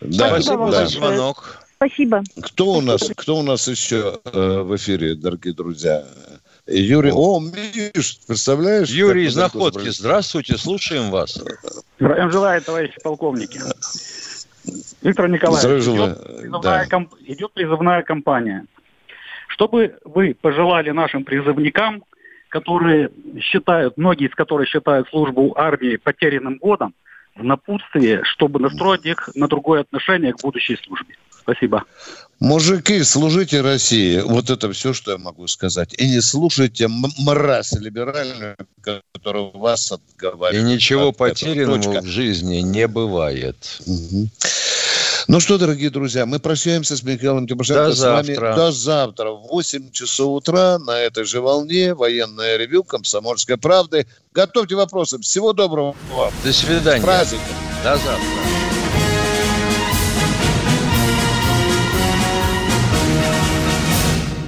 Да, 0.00 0.28
Спасибо 0.28 0.56
вам 0.56 0.70
да. 0.70 0.78
большое. 0.80 1.34
Спасибо. 1.76 2.22
Кто 2.42 2.66
у 2.72 2.80
нас, 2.80 3.10
кто 3.16 3.36
у 3.36 3.42
нас 3.42 3.68
еще 3.68 4.20
э, 4.24 4.60
в 4.62 4.74
эфире, 4.76 5.14
дорогие 5.14 5.54
друзья? 5.54 6.04
Юрий, 6.66 7.10
о, 7.12 7.40
Миш, 7.40 8.20
представляешь? 8.26 8.88
Юрий 8.88 9.26
из 9.26 9.36
Находки, 9.36 9.88
здравствуйте, 9.90 10.56
слушаем 10.56 11.10
вас. 11.10 11.38
Здравия 12.00 12.30
желаю, 12.30 12.62
товарищи 12.62 12.94
полковники. 13.02 13.60
Виктор 15.02 15.28
Николаевич, 15.28 15.64
идет 15.64 16.18
призывная, 16.18 16.60
Да. 16.62 16.86
комп- 16.86 17.14
идет 17.26 17.52
призывная 17.52 18.02
кампания. 18.02 18.64
Что 19.48 19.68
бы 19.68 19.94
вы 20.04 20.34
пожелали 20.40 20.90
нашим 20.90 21.24
призывникам, 21.24 22.02
которые 22.54 23.10
считают, 23.40 23.96
многие 23.96 24.28
из 24.28 24.34
которых 24.36 24.68
считают 24.68 25.08
службу 25.08 25.52
армии 25.58 25.96
потерянным 25.96 26.58
годом, 26.58 26.94
в 27.34 27.42
напутствие, 27.42 28.22
чтобы 28.22 28.60
настроить 28.60 29.04
их 29.04 29.28
на 29.34 29.48
другое 29.48 29.80
отношение 29.80 30.32
к 30.32 30.40
будущей 30.40 30.76
службе? 30.76 31.16
Спасибо. 31.40 31.82
Мужики, 32.38 33.02
служите 33.02 33.60
России. 33.60 34.20
Вот 34.20 34.50
это 34.50 34.70
все, 34.72 34.92
что 34.92 35.10
я 35.12 35.18
могу 35.18 35.48
сказать. 35.48 35.94
И 35.98 36.08
не 36.08 36.20
слушайте 36.20 36.88
мразь 36.88 37.72
либеральную, 37.72 38.56
которая 38.80 39.50
вас 39.52 39.90
И 39.90 39.94
отговаривает. 39.94 40.64
ничего 40.64 41.08
от 41.08 41.16
этого. 41.16 41.28
потерянного 41.28 42.00
в 42.02 42.06
жизни 42.06 42.58
не 42.58 42.86
бывает. 42.86 43.80
Ну 45.26 45.40
что, 45.40 45.56
дорогие 45.56 45.90
друзья, 45.90 46.26
мы 46.26 46.38
прощаемся 46.38 46.96
с 46.96 47.02
Михаилом 47.02 47.46
Тимошенко. 47.46 47.86
До 47.86 47.94
с 47.94 48.00
вами 48.00 48.26
завтра. 48.26 48.54
до 48.54 48.72
завтра 48.72 49.30
в 49.30 49.46
8 49.48 49.90
часов 49.90 50.36
утра 50.36 50.78
на 50.78 50.98
этой 51.00 51.24
же 51.24 51.40
волне. 51.40 51.94
Военное 51.94 52.56
ревю 52.56 52.84
Комсомольской 52.84 53.56
правды. 53.56 54.06
Готовьте 54.32 54.74
вопросы. 54.74 55.18
Всего 55.20 55.52
доброго 55.52 55.96
вам. 56.12 56.32
До 56.44 56.52
свидания. 56.52 57.00
С 57.00 57.04
праздником. 57.04 57.54
До 57.82 57.96
завтра. 57.96 58.63